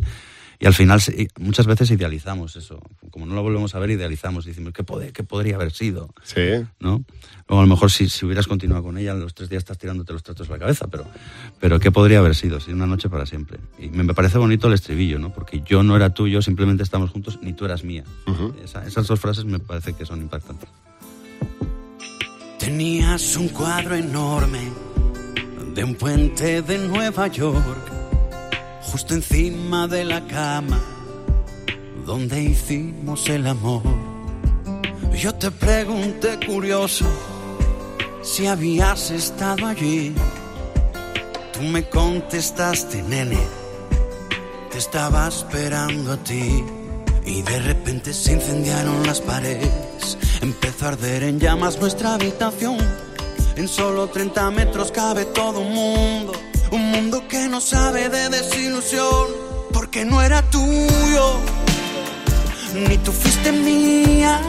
Y 0.61 0.67
al 0.67 0.75
final 0.75 1.01
muchas 1.39 1.65
veces 1.65 1.89
idealizamos 1.89 2.55
eso. 2.55 2.79
Como 3.09 3.25
no 3.25 3.33
lo 3.33 3.41
volvemos 3.41 3.73
a 3.73 3.79
ver, 3.79 3.89
idealizamos. 3.89 4.45
Decimos, 4.45 4.73
¿qué, 4.73 4.85
pod- 4.85 5.11
qué 5.11 5.23
podría 5.23 5.55
haber 5.55 5.71
sido? 5.71 6.13
Sí. 6.23 6.39
¿no? 6.79 7.03
Luego 7.49 7.61
a 7.61 7.65
lo 7.65 7.67
mejor 7.67 7.89
si, 7.89 8.07
si 8.07 8.25
hubieras 8.27 8.45
continuado 8.45 8.83
con 8.83 8.97
ella, 8.99 9.15
los 9.15 9.33
tres 9.33 9.49
días 9.49 9.61
estás 9.61 9.79
tirándote 9.79 10.13
los 10.13 10.21
tratos 10.21 10.47
a 10.47 10.51
la 10.53 10.59
cabeza, 10.59 10.87
pero, 10.87 11.05
pero 11.59 11.79
¿qué 11.79 11.91
podría 11.91 12.19
haber 12.19 12.35
sido? 12.35 12.59
Si 12.59 12.71
una 12.71 12.85
noche 12.85 13.09
para 13.09 13.25
siempre. 13.25 13.57
Y 13.79 13.89
me, 13.89 14.03
me 14.03 14.13
parece 14.13 14.37
bonito 14.37 14.67
el 14.67 14.73
estribillo, 14.73 15.17
¿no? 15.17 15.33
Porque 15.33 15.61
yo 15.65 15.81
no 15.81 15.95
era 15.95 16.13
tuyo, 16.13 16.43
simplemente 16.43 16.83
estamos 16.83 17.09
juntos, 17.09 17.39
ni 17.41 17.53
tú 17.53 17.65
eras 17.65 17.83
mía. 17.83 18.03
Ujú. 18.27 18.53
Esa- 18.63 18.85
esas 18.85 19.07
dos 19.07 19.19
frases 19.19 19.45
me 19.45 19.57
parece 19.59 19.93
que 19.93 20.05
son 20.05 20.21
impactantes. 20.21 20.69
Tenías 22.59 23.35
un 23.35 23.49
cuadro 23.49 23.95
enorme 23.95 24.59
de 25.73 25.83
un 25.83 25.95
puente 25.95 26.61
de 26.61 26.77
Nueva 26.87 27.27
York, 27.27 27.91
justo 28.83 29.13
encima 29.13 29.87
de 29.87 30.03
la 30.03 30.21
cama 30.27 30.79
donde 32.05 32.41
hicimos 32.41 33.29
el 33.29 33.47
amor. 33.47 33.83
Yo 35.13 35.33
te 35.35 35.51
pregunté 35.51 36.39
curioso 36.45 37.05
si 38.21 38.47
habías 38.47 39.11
estado 39.11 39.67
allí. 39.67 40.13
Tú 41.53 41.61
me 41.61 41.87
contestaste, 41.87 43.03
nene, 43.03 43.39
te 44.71 44.77
estaba 44.77 45.27
esperando 45.27 46.13
a 46.13 46.17
ti. 46.17 46.63
Y 47.23 47.43
de 47.43 47.59
repente 47.59 48.13
se 48.13 48.33
incendiaron 48.33 49.05
las 49.05 49.21
paredes. 49.21 50.17
Empezó 50.41 50.85
a 50.85 50.89
arder 50.89 51.23
en 51.23 51.39
llamas 51.39 51.79
nuestra 51.79 52.15
habitación. 52.15 52.77
En 53.55 53.67
solo 53.67 54.07
30 54.07 54.49
metros 54.51 54.91
cabe 54.91 55.25
todo 55.25 55.59
un 55.59 55.73
mundo. 55.73 56.40
Un 56.71 56.91
mundo 56.91 57.27
que 57.27 57.49
no 57.49 57.59
sabe 57.59 58.07
de 58.07 58.29
desilusión. 58.29 59.27
¿Por 59.73 59.81
porque 59.81 60.05
no 60.05 60.21
era 60.21 60.41
tuyo, 60.43 61.39
ni 62.87 62.97
tú 62.99 63.11
fuiste 63.11 63.51
mía. 63.51 64.39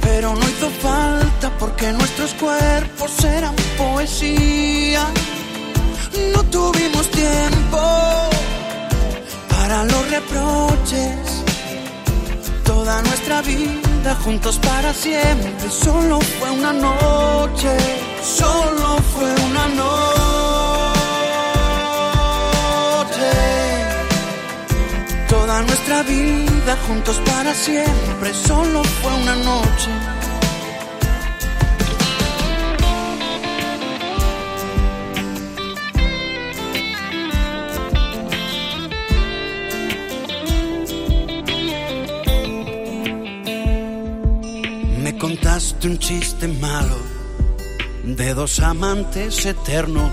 Pero 0.00 0.34
no 0.34 0.40
hizo 0.40 0.70
falta 0.80 1.50
porque 1.58 1.92
nuestros 1.92 2.32
cuerpos 2.34 3.22
eran 3.22 3.54
poesía. 3.76 5.04
No 6.34 6.42
tuvimos 6.44 7.10
tiempo 7.10 7.80
para 9.50 9.84
los 9.84 10.10
reproches. 10.10 11.44
Toda 12.64 13.02
nuestra 13.02 13.42
vida 13.42 14.14
juntos 14.24 14.58
para 14.58 14.94
siempre. 14.94 15.68
Solo 15.68 16.18
fue 16.38 16.50
una 16.50 16.72
noche. 16.72 17.76
Solo 18.22 18.96
fue 19.12 19.30
una 19.50 19.66
noche. 19.68 20.21
Toda 25.52 25.64
nuestra 25.64 26.02
vida 26.04 26.78
juntos 26.88 27.20
para 27.26 27.52
siempre. 27.52 28.32
Solo 28.32 28.82
fue 28.82 29.12
una 29.12 29.36
noche. 29.36 29.90
Me 45.02 45.18
contaste 45.18 45.86
un 45.86 45.98
chiste 45.98 46.48
malo 46.48 46.96
de 48.04 48.32
dos 48.32 48.58
amantes 48.60 49.44
eternos. 49.44 50.12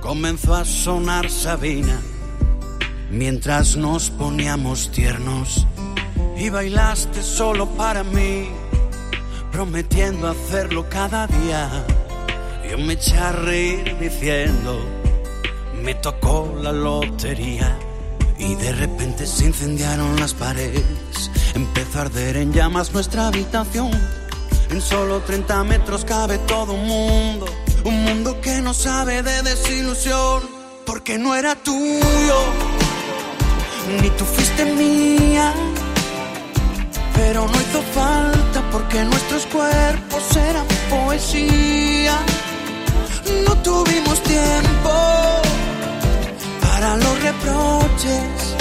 Comenzó 0.00 0.54
a 0.54 0.64
sonar 0.64 1.28
Sabina 1.28 2.00
mientras 3.12 3.76
nos 3.76 4.10
poníamos 4.10 4.90
tiernos 4.90 5.66
y 6.36 6.48
bailaste 6.48 7.22
solo 7.22 7.68
para 7.76 8.02
mí, 8.02 8.48
prometiendo 9.52 10.28
hacerlo 10.28 10.88
cada 10.88 11.26
día. 11.26 11.84
Yo 12.68 12.78
me 12.78 12.94
eché 12.94 13.16
a 13.18 13.32
reír 13.32 13.96
diciendo, 14.00 14.80
me 15.82 15.94
tocó 15.94 16.52
la 16.60 16.72
lotería. 16.72 17.78
Y 18.38 18.56
de 18.56 18.72
repente 18.72 19.24
se 19.26 19.44
incendiaron 19.44 20.18
las 20.18 20.34
paredes, 20.34 21.30
empezó 21.54 21.98
a 21.98 22.02
arder 22.02 22.38
en 22.38 22.52
llamas 22.52 22.92
nuestra 22.92 23.28
habitación. 23.28 23.90
En 24.70 24.80
solo 24.80 25.20
30 25.20 25.62
metros 25.64 26.04
cabe 26.04 26.38
todo 26.38 26.72
un 26.72 26.86
mundo, 26.86 27.46
un 27.84 28.02
mundo 28.02 28.40
que 28.40 28.60
no 28.60 28.74
sabe 28.74 29.22
de 29.22 29.42
desilusión, 29.42 30.42
porque 30.86 31.18
no 31.18 31.36
era 31.36 31.54
tuyo, 31.54 32.36
ni 34.00 34.10
tú 34.10 34.24
fuiste 34.24 34.64
mía. 34.64 35.52
Pero 37.14 37.46
no 37.46 37.60
hizo 37.60 37.82
falta 37.94 38.62
porque 38.70 39.04
nuestros 39.04 39.46
cuerpos 39.46 40.36
eran 40.36 40.66
poesía. 40.90 42.18
No 43.46 43.54
tuvimos 43.62 44.22
tiempo 44.22 44.92
para 46.60 46.96
los 46.96 47.22
reproches. 47.22 48.56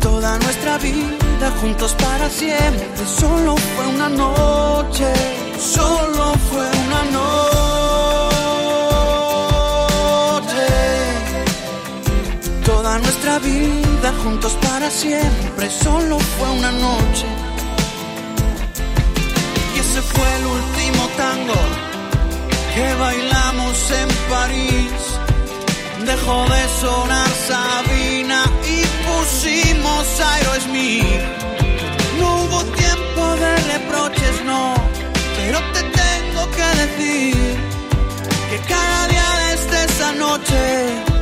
Toda 0.00 0.38
nuestra 0.38 0.78
vida 0.78 1.50
juntos 1.60 1.94
para 1.94 2.28
siempre. 2.28 2.86
Solo 3.18 3.56
fue 3.56 3.86
una 3.86 4.08
noche, 4.08 5.12
solo 5.58 6.34
fue 6.50 6.66
una 6.86 7.02
noche. 7.18 7.46
Toda 12.64 12.98
nuestra 12.98 13.38
vida 13.38 13.85
juntos 14.22 14.52
para 14.62 14.90
siempre. 14.90 15.70
Solo 15.70 16.18
fue 16.18 16.50
una 16.50 16.72
noche. 16.72 17.26
Y 19.74 19.78
ese 19.78 20.02
fue 20.02 20.28
el 20.38 20.46
último 20.46 21.08
tango 21.16 21.60
que 22.74 22.94
bailamos 22.94 23.90
en 23.90 24.08
París. 24.30 24.92
Dejó 26.04 26.44
de 26.44 26.68
sonar 26.80 27.28
Sabina 27.48 28.44
y 28.64 28.82
pusimos 29.06 30.20
Aerosmith. 30.20 31.22
No 32.18 32.36
hubo 32.42 32.64
tiempo 32.64 33.22
de 33.42 33.56
reproches, 33.72 34.44
no, 34.44 34.74
pero 35.36 35.58
te 35.72 35.82
tengo 35.82 36.50
que 36.56 36.68
decir 36.82 37.56
que 38.50 38.58
cada 38.68 39.08
día 39.08 39.28
desde 39.50 39.84
esa 39.84 40.12
noche 40.12 41.15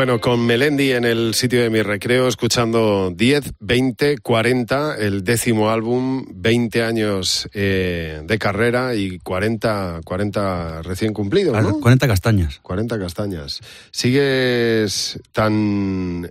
Bueno, 0.00 0.18
con 0.18 0.46
Melendi 0.46 0.92
en 0.92 1.04
el 1.04 1.34
sitio 1.34 1.60
de 1.60 1.68
mi 1.68 1.82
recreo, 1.82 2.26
escuchando 2.26 3.12
10, 3.14 3.52
20, 3.60 4.16
40, 4.16 4.96
el 4.96 5.24
décimo 5.24 5.68
álbum, 5.68 6.24
20 6.36 6.82
años 6.82 7.46
eh, 7.52 8.22
de 8.24 8.38
carrera 8.38 8.94
y 8.94 9.18
40, 9.18 10.00
40 10.02 10.80
recién 10.80 11.12
cumplidos, 11.12 11.62
¿no? 11.62 11.80
40 11.80 12.08
castañas. 12.08 12.60
40 12.62 12.98
castañas. 12.98 13.60
¿Sigues 13.90 15.20
tan 15.32 16.30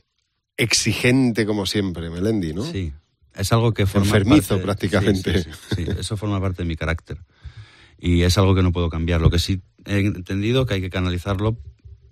exigente 0.58 1.46
como 1.46 1.68
siempre, 1.68 2.10
Melendi, 2.10 2.56
no? 2.56 2.66
Sí. 2.66 2.92
Es 3.36 3.54
algo 3.54 3.72
que 3.72 3.86
forma 3.86 4.08
Enfermizo, 4.08 4.56
parte- 4.56 4.64
prácticamente. 4.64 5.44
Sí, 5.44 5.52
sí, 5.52 5.60
sí, 5.76 5.86
sí, 5.86 5.92
eso 6.00 6.18
forma 6.18 6.42
parte 6.42 6.64
de 6.64 6.68
mi 6.68 6.76
carácter. 6.76 7.20
Y 8.00 8.24
es 8.24 8.36
algo 8.40 8.56
que 8.56 8.64
no 8.64 8.72
puedo 8.72 8.90
cambiar. 8.90 9.22
Lo 9.22 9.30
que 9.30 9.38
sí 9.38 9.62
he 9.86 10.00
entendido 10.00 10.66
que 10.66 10.74
hay 10.74 10.82
que 10.82 10.90
canalizarlo 10.90 11.60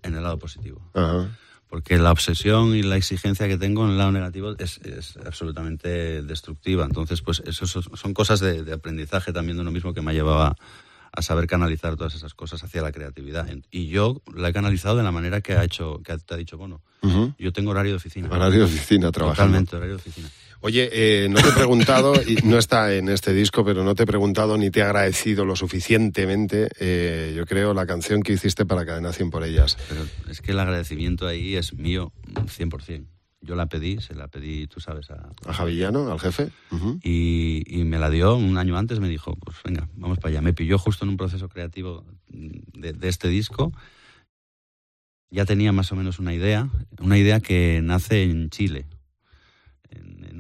en 0.04 0.14
el 0.14 0.22
lado 0.22 0.38
positivo. 0.38 0.92
Ajá. 0.94 1.36
Porque 1.70 1.98
la 1.98 2.12
obsesión 2.12 2.76
y 2.76 2.82
la 2.82 2.96
exigencia 2.96 3.48
que 3.48 3.58
tengo 3.58 3.84
en 3.86 3.92
el 3.92 3.98
lado 3.98 4.12
negativo 4.12 4.56
es, 4.58 4.78
es 4.80 5.18
absolutamente 5.26 6.22
destructiva. 6.22 6.86
Entonces, 6.86 7.22
pues 7.22 7.44
eso 7.46 7.66
son 7.68 8.14
cosas 8.14 8.40
de, 8.40 8.64
de 8.64 8.74
aprendizaje 8.74 9.34
también 9.34 9.58
de 9.58 9.62
uno 9.62 9.72
mismo 9.72 9.94
que 9.94 10.02
me 10.02 10.12
ha 10.12 10.14
llevado 10.14 10.42
a, 10.44 10.56
saber 11.20 11.48
canalizar 11.48 11.96
todas 11.96 12.14
esas 12.14 12.36
cosas 12.36 12.64
hacia 12.64 12.82
la 12.84 12.92
creatividad. 12.92 13.48
Y 13.72 13.88
yo 13.88 14.22
la 14.36 14.50
he 14.50 14.54
canalizado 14.54 14.98
de 14.98 15.04
la 15.04 15.12
manera 15.12 15.42
que 15.42 15.54
ha 15.54 15.64
hecho, 15.64 16.00
que 16.04 16.16
te 16.20 16.34
ha 16.36 16.38
dicho. 16.38 16.58
Ujú. 16.58 17.34
Yo 17.40 17.52
tengo 17.52 17.72
horario 17.72 17.94
de 17.94 17.98
oficina. 17.98 18.30
Horario 18.30 18.60
de 18.60 18.66
oficina, 18.66 19.12
trabajando. 19.12 19.58
Totalmente, 19.58 19.76
horario 19.76 19.96
de 19.96 20.02
oficina. 20.02 20.30
Oye, 20.62 20.90
eh, 20.92 21.30
no 21.30 21.40
te 21.42 21.50
he 21.50 21.52
preguntado, 21.52 22.14
y 22.26 22.36
no 22.44 22.58
está 22.58 22.94
en 22.94 23.10
este 23.10 23.34
disco, 23.34 23.64
pero 23.64 23.84
no 23.84 23.96
te 23.96 24.04
he 24.04 24.06
preguntado 24.06 24.58
ni 24.58 24.72
te 24.72 24.80
he 24.80 24.84
agradecido 24.84 25.46
lo 25.46 25.56
suficientemente, 25.56 26.70
eh, 26.80 27.34
yo 27.36 27.46
creo, 27.46 27.74
la 27.74 27.86
canción 27.86 28.24
que 28.24 28.34
hiciste 28.34 28.66
para 28.66 28.86
Cadena 28.86 29.14
100 29.14 29.30
por 29.30 29.44
ellas. 29.44 29.78
Pero 29.88 30.06
es 30.30 30.42
que 30.42 30.52
el 30.52 30.60
agradecimiento 30.60 31.28
ahí 31.28 31.56
es 31.56 31.74
mío 31.74 32.12
100%. 32.34 33.06
Yo 33.42 33.56
la 33.56 33.68
pedí, 33.68 34.02
se 34.02 34.16
la 34.16 34.28
pedí, 34.28 34.68
tú 34.68 34.80
sabes, 34.80 35.12
a... 35.12 35.30
¿A 35.46 35.54
Javillano, 35.54 36.12
al 36.12 36.20
jefe? 36.20 36.50
Ujú. 36.72 37.00
Y, 37.04 37.64
y 37.68 37.84
me 37.84 38.00
la 38.00 38.10
dio 38.10 38.36
un 38.36 38.58
año 38.58 38.78
antes, 38.78 39.00
me 39.00 39.08
dijo, 39.08 39.36
pues 39.36 39.58
venga, 39.64 39.88
vamos 39.94 40.18
para 40.18 40.30
allá. 40.30 40.42
Me 40.42 40.54
pilló 40.54 40.80
justo 40.80 41.06
en 41.06 41.10
un 41.10 41.18
proceso 41.18 41.48
creativo 41.48 42.04
de, 42.28 42.94
de 42.94 43.08
este 43.08 43.30
disco. 43.30 43.72
Ya 45.30 45.46
tenía 45.46 45.72
más 45.72 45.92
o 45.92 45.96
menos 45.96 46.20
una 46.20 46.34
idea, 46.34 46.68
una 47.00 47.18
idea 47.18 47.40
que 47.40 47.80
nace 47.84 48.24
en 48.24 48.50
Chile. 48.50 48.86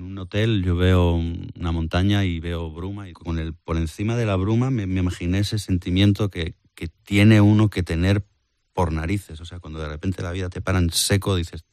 Un 0.07 0.17
hotel 0.19 0.63
yo 0.63 0.77
veo 0.77 1.11
una 1.13 1.71
montaña 1.73 2.23
y 2.23 2.39
veo 2.39 2.71
bruma 2.71 3.09
y 3.09 3.13
con 3.13 3.39
el 3.39 3.53
por 3.53 3.75
encima 3.75 4.15
de 4.15 4.25
la 4.25 4.37
bruma 4.37 4.71
me, 4.71 4.87
me 4.87 5.01
imaginé 5.01 5.39
ese 5.39 5.59
sentimiento 5.59 6.29
que, 6.29 6.55
que 6.75 6.87
tiene 6.87 7.41
uno 7.41 7.69
que 7.69 7.83
tener 7.83 8.25
por 8.71 8.93
narices. 8.93 9.41
O 9.41 9.45
sea, 9.45 9.59
cuando 9.59 9.79
de 9.79 9.89
repente 9.89 10.21
la 10.21 10.31
vida 10.31 10.49
te 10.49 10.61
para 10.61 10.79
en 10.79 10.91
seco, 10.91 11.35
dices, 11.35 11.65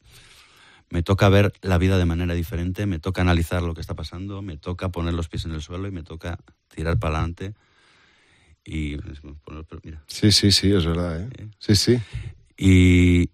me 0.89 1.01
toca 1.01 1.29
ver 1.29 1.53
la 1.61 1.77
vida 1.77 1.97
de 1.97 2.05
manera 2.05 2.33
diferente, 2.33 2.85
me 2.85 2.99
toca 2.99 3.21
analizar 3.21 3.61
lo 3.63 3.73
que 3.73 3.81
está 3.81 3.93
pasando, 3.93 4.41
me 4.41 4.57
toca 4.57 4.89
poner 4.89 5.13
los 5.13 5.29
pies 5.29 5.45
en 5.45 5.51
el 5.51 5.61
suelo 5.61 5.87
y 5.87 5.91
me 5.91 6.03
toca 6.03 6.37
tirar 6.67 6.99
para 6.99 7.15
adelante. 7.17 7.53
Y 8.65 8.97
pero 8.97 9.65
mira, 9.83 10.03
Sí, 10.07 10.31
sí, 10.31 10.51
sí, 10.51 10.73
es 10.73 10.85
verdad, 10.85 11.21
¿eh? 11.21 11.29
¿eh? 11.37 11.47
Sí, 11.59 11.75
sí. 11.75 11.99
Y, 12.57 13.29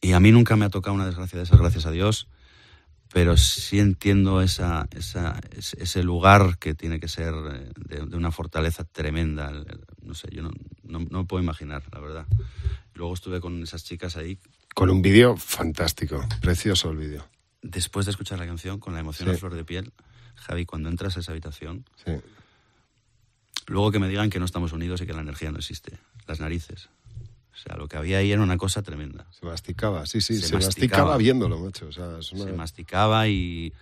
y 0.00 0.12
a 0.12 0.20
mí 0.20 0.32
nunca 0.32 0.56
me 0.56 0.64
ha 0.64 0.70
tocado 0.70 0.94
una 0.94 1.06
desgracia 1.06 1.38
de 1.38 1.44
esas, 1.44 1.60
gracias 1.60 1.86
a 1.86 1.90
Dios, 1.92 2.28
pero 3.12 3.36
sí 3.36 3.78
entiendo 3.78 4.42
esa, 4.42 4.88
esa, 4.90 5.40
ese 5.56 6.02
lugar 6.02 6.58
que 6.58 6.74
tiene 6.74 7.00
que 7.00 7.08
ser 7.08 7.32
eh, 7.34 7.70
de, 7.76 8.06
de 8.06 8.16
una 8.16 8.30
fortaleza 8.32 8.84
tremenda. 8.84 9.52
No 10.02 10.14
sé, 10.14 10.28
yo 10.32 10.42
no, 10.42 10.50
no, 10.82 10.98
no 11.10 11.26
puedo 11.26 11.42
imaginar, 11.42 11.82
la 11.92 12.00
verdad. 12.00 12.26
Luego 12.94 13.14
estuve 13.14 13.40
con 13.40 13.62
esas 13.62 13.84
chicas 13.84 14.16
ahí 14.16 14.38
Con 14.74 14.90
un 14.90 15.02
vídeo 15.02 15.36
fantástico, 15.36 16.26
precioso 16.40 16.90
el 16.90 16.96
vídeo. 16.98 17.26
Después 17.62 18.06
de 18.06 18.10
escuchar 18.10 18.38
la 18.38 18.46
canción, 18.46 18.78
con 18.80 18.94
la 18.94 19.00
emoción 19.00 19.28
Sí. 19.28 19.34
a 19.34 19.38
flor 19.38 19.54
de 19.54 19.64
piel, 19.64 19.92
Javi, 20.36 20.64
cuando 20.66 20.88
entras 20.88 21.16
a 21.16 21.20
esa 21.20 21.32
habitación, 21.32 21.84
Sí. 22.04 22.12
luego 23.66 23.90
que 23.92 23.98
me 23.98 24.08
digan 24.08 24.30
que 24.30 24.38
no 24.38 24.44
estamos 24.44 24.72
unidos 24.72 25.00
y 25.00 25.06
que 25.06 25.12
la 25.14 25.22
energía 25.22 25.50
no 25.50 25.58
existe, 25.58 25.98
las 26.26 26.40
narices. 26.40 26.88
O 27.56 27.58
sea, 27.58 27.76
lo 27.76 27.88
que 27.88 27.96
había 27.96 28.18
ahí 28.18 28.30
era 28.32 28.42
una 28.42 28.58
cosa 28.58 28.82
tremenda. 28.82 29.26
Se 29.30 29.46
masticaba, 29.46 30.04
sí, 30.04 30.20
sí, 30.20 30.34
Se 30.36 30.48
se, 30.48 30.54
masticaba. 30.54 30.66
masticaba. 30.66 31.16
viéndolo, 31.16 31.58
macho. 31.58 31.86
O 31.86 31.92
sea, 31.92 32.18
es 32.18 32.30
una- 32.32 32.44
se 32.44 32.52
masticaba 32.52 33.28
y, 33.28 33.72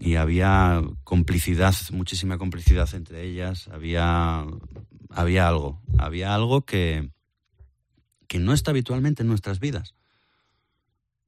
y 0.00 0.16
había 0.16 0.82
complicidad, 1.02 1.74
muchísima 1.92 2.36
complicidad 2.38 2.92
entre 2.94 3.22
ellas. 3.24 3.68
Había, 3.68 4.44
había 5.08 5.48
algo, 5.48 5.80
había 5.98 6.34
algo 6.34 6.60
que, 6.66 7.10
que 8.28 8.38
no 8.38 8.52
está 8.52 8.70
habitualmente 8.72 9.22
en 9.22 9.28
nuestras 9.28 9.60
vidas. 9.60 9.94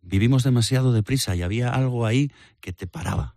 Vivimos 0.03 0.45
demasiado 0.45 0.93
deprisa 0.93 1.35
y 1.35 1.43
había 1.43 1.71
algo 1.75 2.07
ahí 2.07 2.31
que 2.61 2.73
te 2.73 2.87
paraba, 2.87 3.35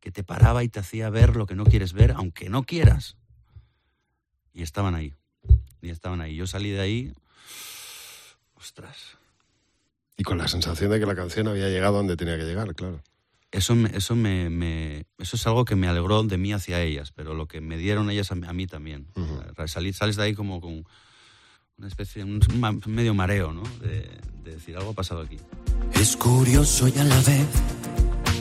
que 0.00 0.10
te 0.10 0.24
paraba 0.24 0.64
y 0.64 0.68
te 0.68 0.80
hacía 0.80 1.08
ver 1.10 1.36
lo 1.36 1.46
que 1.46 1.54
no 1.54 1.64
quieres 1.64 1.92
ver, 1.92 2.12
aunque 2.12 2.48
no 2.48 2.64
quieras. 2.64 3.16
Y 4.52 4.62
estaban 4.62 4.94
ahí, 4.94 5.12
y 5.82 5.90
estaban 5.90 6.20
ahí. 6.20 6.34
Yo 6.34 6.46
salí 6.48 6.70
de 6.70 6.80
ahí, 6.80 7.12
ostras, 8.56 8.96
Y 10.16 10.22
con 10.22 10.38
la 10.38 10.46
sensación 10.48 10.90
de 10.90 11.00
que 11.00 11.06
la 11.06 11.14
canción 11.16 11.48
había 11.48 11.68
llegado 11.68 11.94
donde 11.96 12.16
tenía 12.16 12.36
que 12.36 12.44
llegar, 12.44 12.74
claro. 12.74 13.00
Eso, 13.50 13.74
me, 13.74 13.88
eso, 13.96 14.14
me, 14.16 14.48
me- 14.50 15.06
eso 15.18 15.36
es 15.36 15.46
algo 15.46 15.64
que 15.64 15.76
me 15.76 15.86
alegró 15.88 16.22
de 16.24 16.38
mí 16.38 16.52
hacia 16.52 16.80
ellas, 16.82 17.12
pero 17.12 17.34
lo 17.34 17.46
que 17.46 17.60
me 17.60 17.76
dieron 17.76 18.10
ellas 18.10 18.30
a, 18.32 18.34
mí- 18.34 18.46
a 18.46 18.52
mí 18.52 18.66
también. 18.66 19.08
O 19.16 19.54
sea, 19.54 19.66
salir- 19.68 19.92
sales 19.94 20.16
de 20.16 20.22
ahí 20.24 20.34
como 20.34 20.60
con 20.60 20.84
una 21.76 21.88
especie, 21.88 22.22
un 22.24 22.40
medio 22.86 23.14
mareo, 23.14 23.52
¿no? 23.52 23.62
De, 23.80 24.08
de 24.44 24.54
decir, 24.54 24.76
algo 24.76 24.90
ha 24.90 24.94
pasado 24.94 25.20
aquí. 25.22 25.36
Es 25.94 26.16
curioso 26.16 26.88
y 26.88 26.98
a 26.98 27.04
la 27.04 27.16
vez 27.22 27.46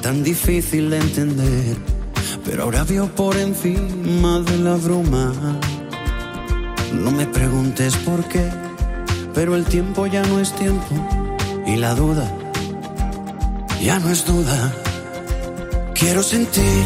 tan 0.01 0.24
difícil 0.24 0.89
de 0.89 0.97
entender, 0.97 1.78
pero 2.45 2.64
ahora 2.64 2.84
veo 2.84 3.08
por 3.16 3.36
encima 3.38 4.39
de 4.41 4.58
la 4.60 4.76
bruma. 4.76 5.60
No 6.93 7.12
me 7.12 7.26
preguntes 7.28 7.95
por 7.97 8.28
qué, 8.28 8.49
pero 9.34 9.55
el 9.55 9.65
tiempo 9.65 10.07
ya 10.07 10.23
no 10.23 10.39
es 10.39 10.53
tiempo 10.53 10.95
y 11.65 11.75
la 11.75 11.95
duda 11.95 12.29
ya 13.84 13.99
no 13.99 14.09
es 14.09 14.25
duda. 14.25 14.71
Quiero 15.93 16.23
sentir 16.23 16.84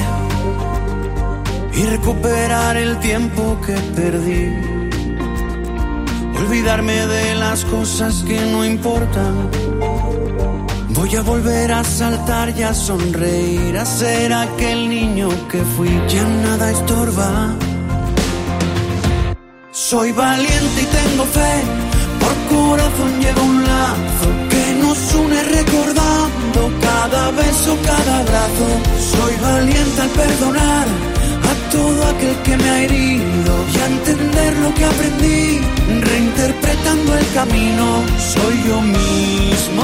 y 1.74 1.84
recuperar 1.84 2.76
el 2.76 3.00
tiempo 3.00 3.58
que 3.66 3.74
perdí. 3.96 4.46
Olvidarme 6.40 7.06
de 7.06 7.36
las 7.36 7.66
cosas 7.66 8.24
que 8.28 8.40
no 8.52 8.66
importan. 8.66 9.50
Voy 10.90 11.16
a 11.16 11.22
volver 11.22 11.72
a 11.72 11.84
saltar 11.84 12.50
y 12.58 12.64
a 12.64 12.74
sonreír, 12.74 13.78
a 13.78 13.86
ser 13.86 14.34
aquel 14.34 14.90
niño 14.90 15.30
que 15.50 15.62
fui. 15.76 15.90
Ya 16.10 16.24
nada 16.24 16.72
estorba. 16.72 17.56
Soy 19.72 20.12
valiente 20.12 20.82
y 20.82 20.86
tengo 20.86 21.26
fe, 21.26 21.54
corazón 22.48 23.20
llevo 23.22 23.44
un 23.44 23.64
lazo 23.64 24.28
que 24.50 24.66
nos 24.82 25.16
une 25.16 25.44
recordando 25.44 26.60
cada 26.82 27.32
beso, 27.32 27.78
cada 27.86 28.20
abrazo. 28.20 28.68
Soy 29.14 29.34
valiente 29.42 30.02
al 30.02 30.10
perdonar 30.10 30.88
a 31.50 31.72
todo 31.72 32.06
aquel 32.08 32.36
que 32.46 32.58
me 32.58 32.70
ha 32.70 32.84
herido 32.84 33.54
y 33.74 33.78
a 33.78 33.86
entender 33.88 34.58
lo 34.64 34.74
que 34.74 34.86
aprendí, 34.86 35.60
reinterpretando 36.12 37.18
el 37.18 37.28
camino. 37.34 37.86
Soy 38.34 38.56
yo 38.68 38.82
mismo, 38.82 39.84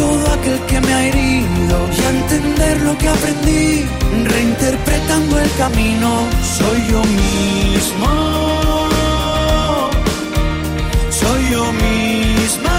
todo 0.00 0.24
aquel 0.32 0.58
que 0.68 0.80
me 0.80 0.92
ha 0.94 1.02
herido 1.08 1.76
y 1.96 2.00
a 2.06 2.10
entender 2.18 2.80
lo 2.88 2.92
que 3.00 3.08
aprendí, 3.08 3.84
reinterpretando 4.34 5.38
el 5.44 5.50
camino. 5.62 6.10
Soy 6.58 6.78
yo 6.92 7.02
mismo, 7.22 8.10
soy 11.20 11.40
yo 11.54 11.64
misma. 11.86 12.78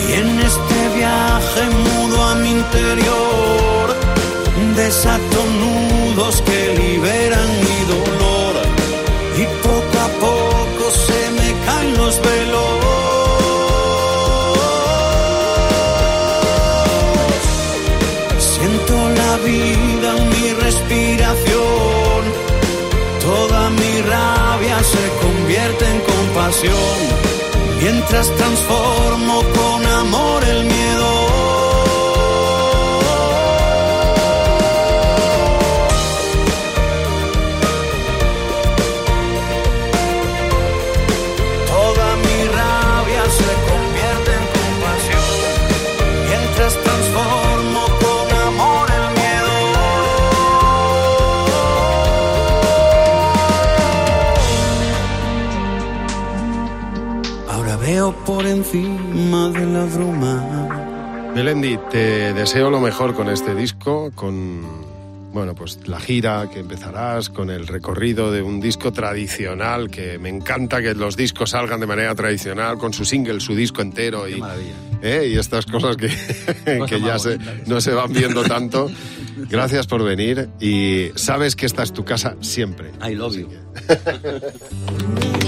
Y 0.00 0.12
en 0.22 0.30
este 0.50 0.78
viaje 1.00 1.62
mudo 1.84 2.16
a 2.30 2.34
mi 2.42 2.50
interior, 2.60 3.86
desato 4.82 5.38
nudos 5.62 6.34
que 6.46 6.60
liberan 6.82 7.48
mi 7.66 7.78
dolor. 7.94 8.54
Y 9.42 9.44
poco 9.66 9.96
a 10.06 10.10
poco 10.26 10.84
se 11.06 11.20
me 11.38 11.48
caen 11.66 11.96
los 11.98 12.14
se 24.92 25.04
convierte 25.22 25.84
en 25.84 26.00
compasión. 26.00 26.98
Mientras 27.80 28.34
transformo 28.36 29.42
te 61.90 62.32
deseo 62.32 62.70
lo 62.70 62.80
mejor 62.80 63.14
con 63.14 63.28
este 63.28 63.54
disco, 63.54 64.10
con 64.14 64.86
bueno, 65.36 65.54
pues 65.54 65.86
la 65.86 66.00
gira 66.00 66.48
que 66.50 66.60
empezarás, 66.60 67.28
con 67.28 67.50
el 67.50 67.66
recorrido 67.66 68.32
de 68.32 68.40
un 68.40 68.58
disco 68.58 68.90
tradicional, 68.90 69.90
que 69.90 70.18
me 70.18 70.30
encanta 70.30 70.80
que 70.80 70.94
los 70.94 71.14
discos 71.14 71.50
salgan 71.50 71.78
de 71.78 71.86
manera 71.86 72.14
tradicional, 72.14 72.78
con 72.78 72.94
su 72.94 73.04
single, 73.04 73.40
su 73.40 73.54
disco 73.54 73.82
entero 73.82 74.26
y, 74.26 74.42
¿eh? 75.02 75.28
y 75.30 75.36
estas 75.36 75.66
cosas 75.66 75.98
que, 75.98 76.08
que 76.88 77.00
ya 77.02 77.18
se, 77.18 77.38
no 77.66 77.82
se 77.82 77.92
van 77.92 78.14
viendo 78.14 78.44
tanto. 78.44 78.90
Gracias 79.50 79.86
por 79.86 80.02
venir 80.02 80.48
y 80.58 81.10
sabes 81.16 81.54
que 81.54 81.66
esta 81.66 81.82
es 81.82 81.92
tu 81.92 82.02
casa 82.02 82.36
siempre. 82.40 82.92
I 83.06 83.14
love 83.14 83.36
you. 83.36 83.48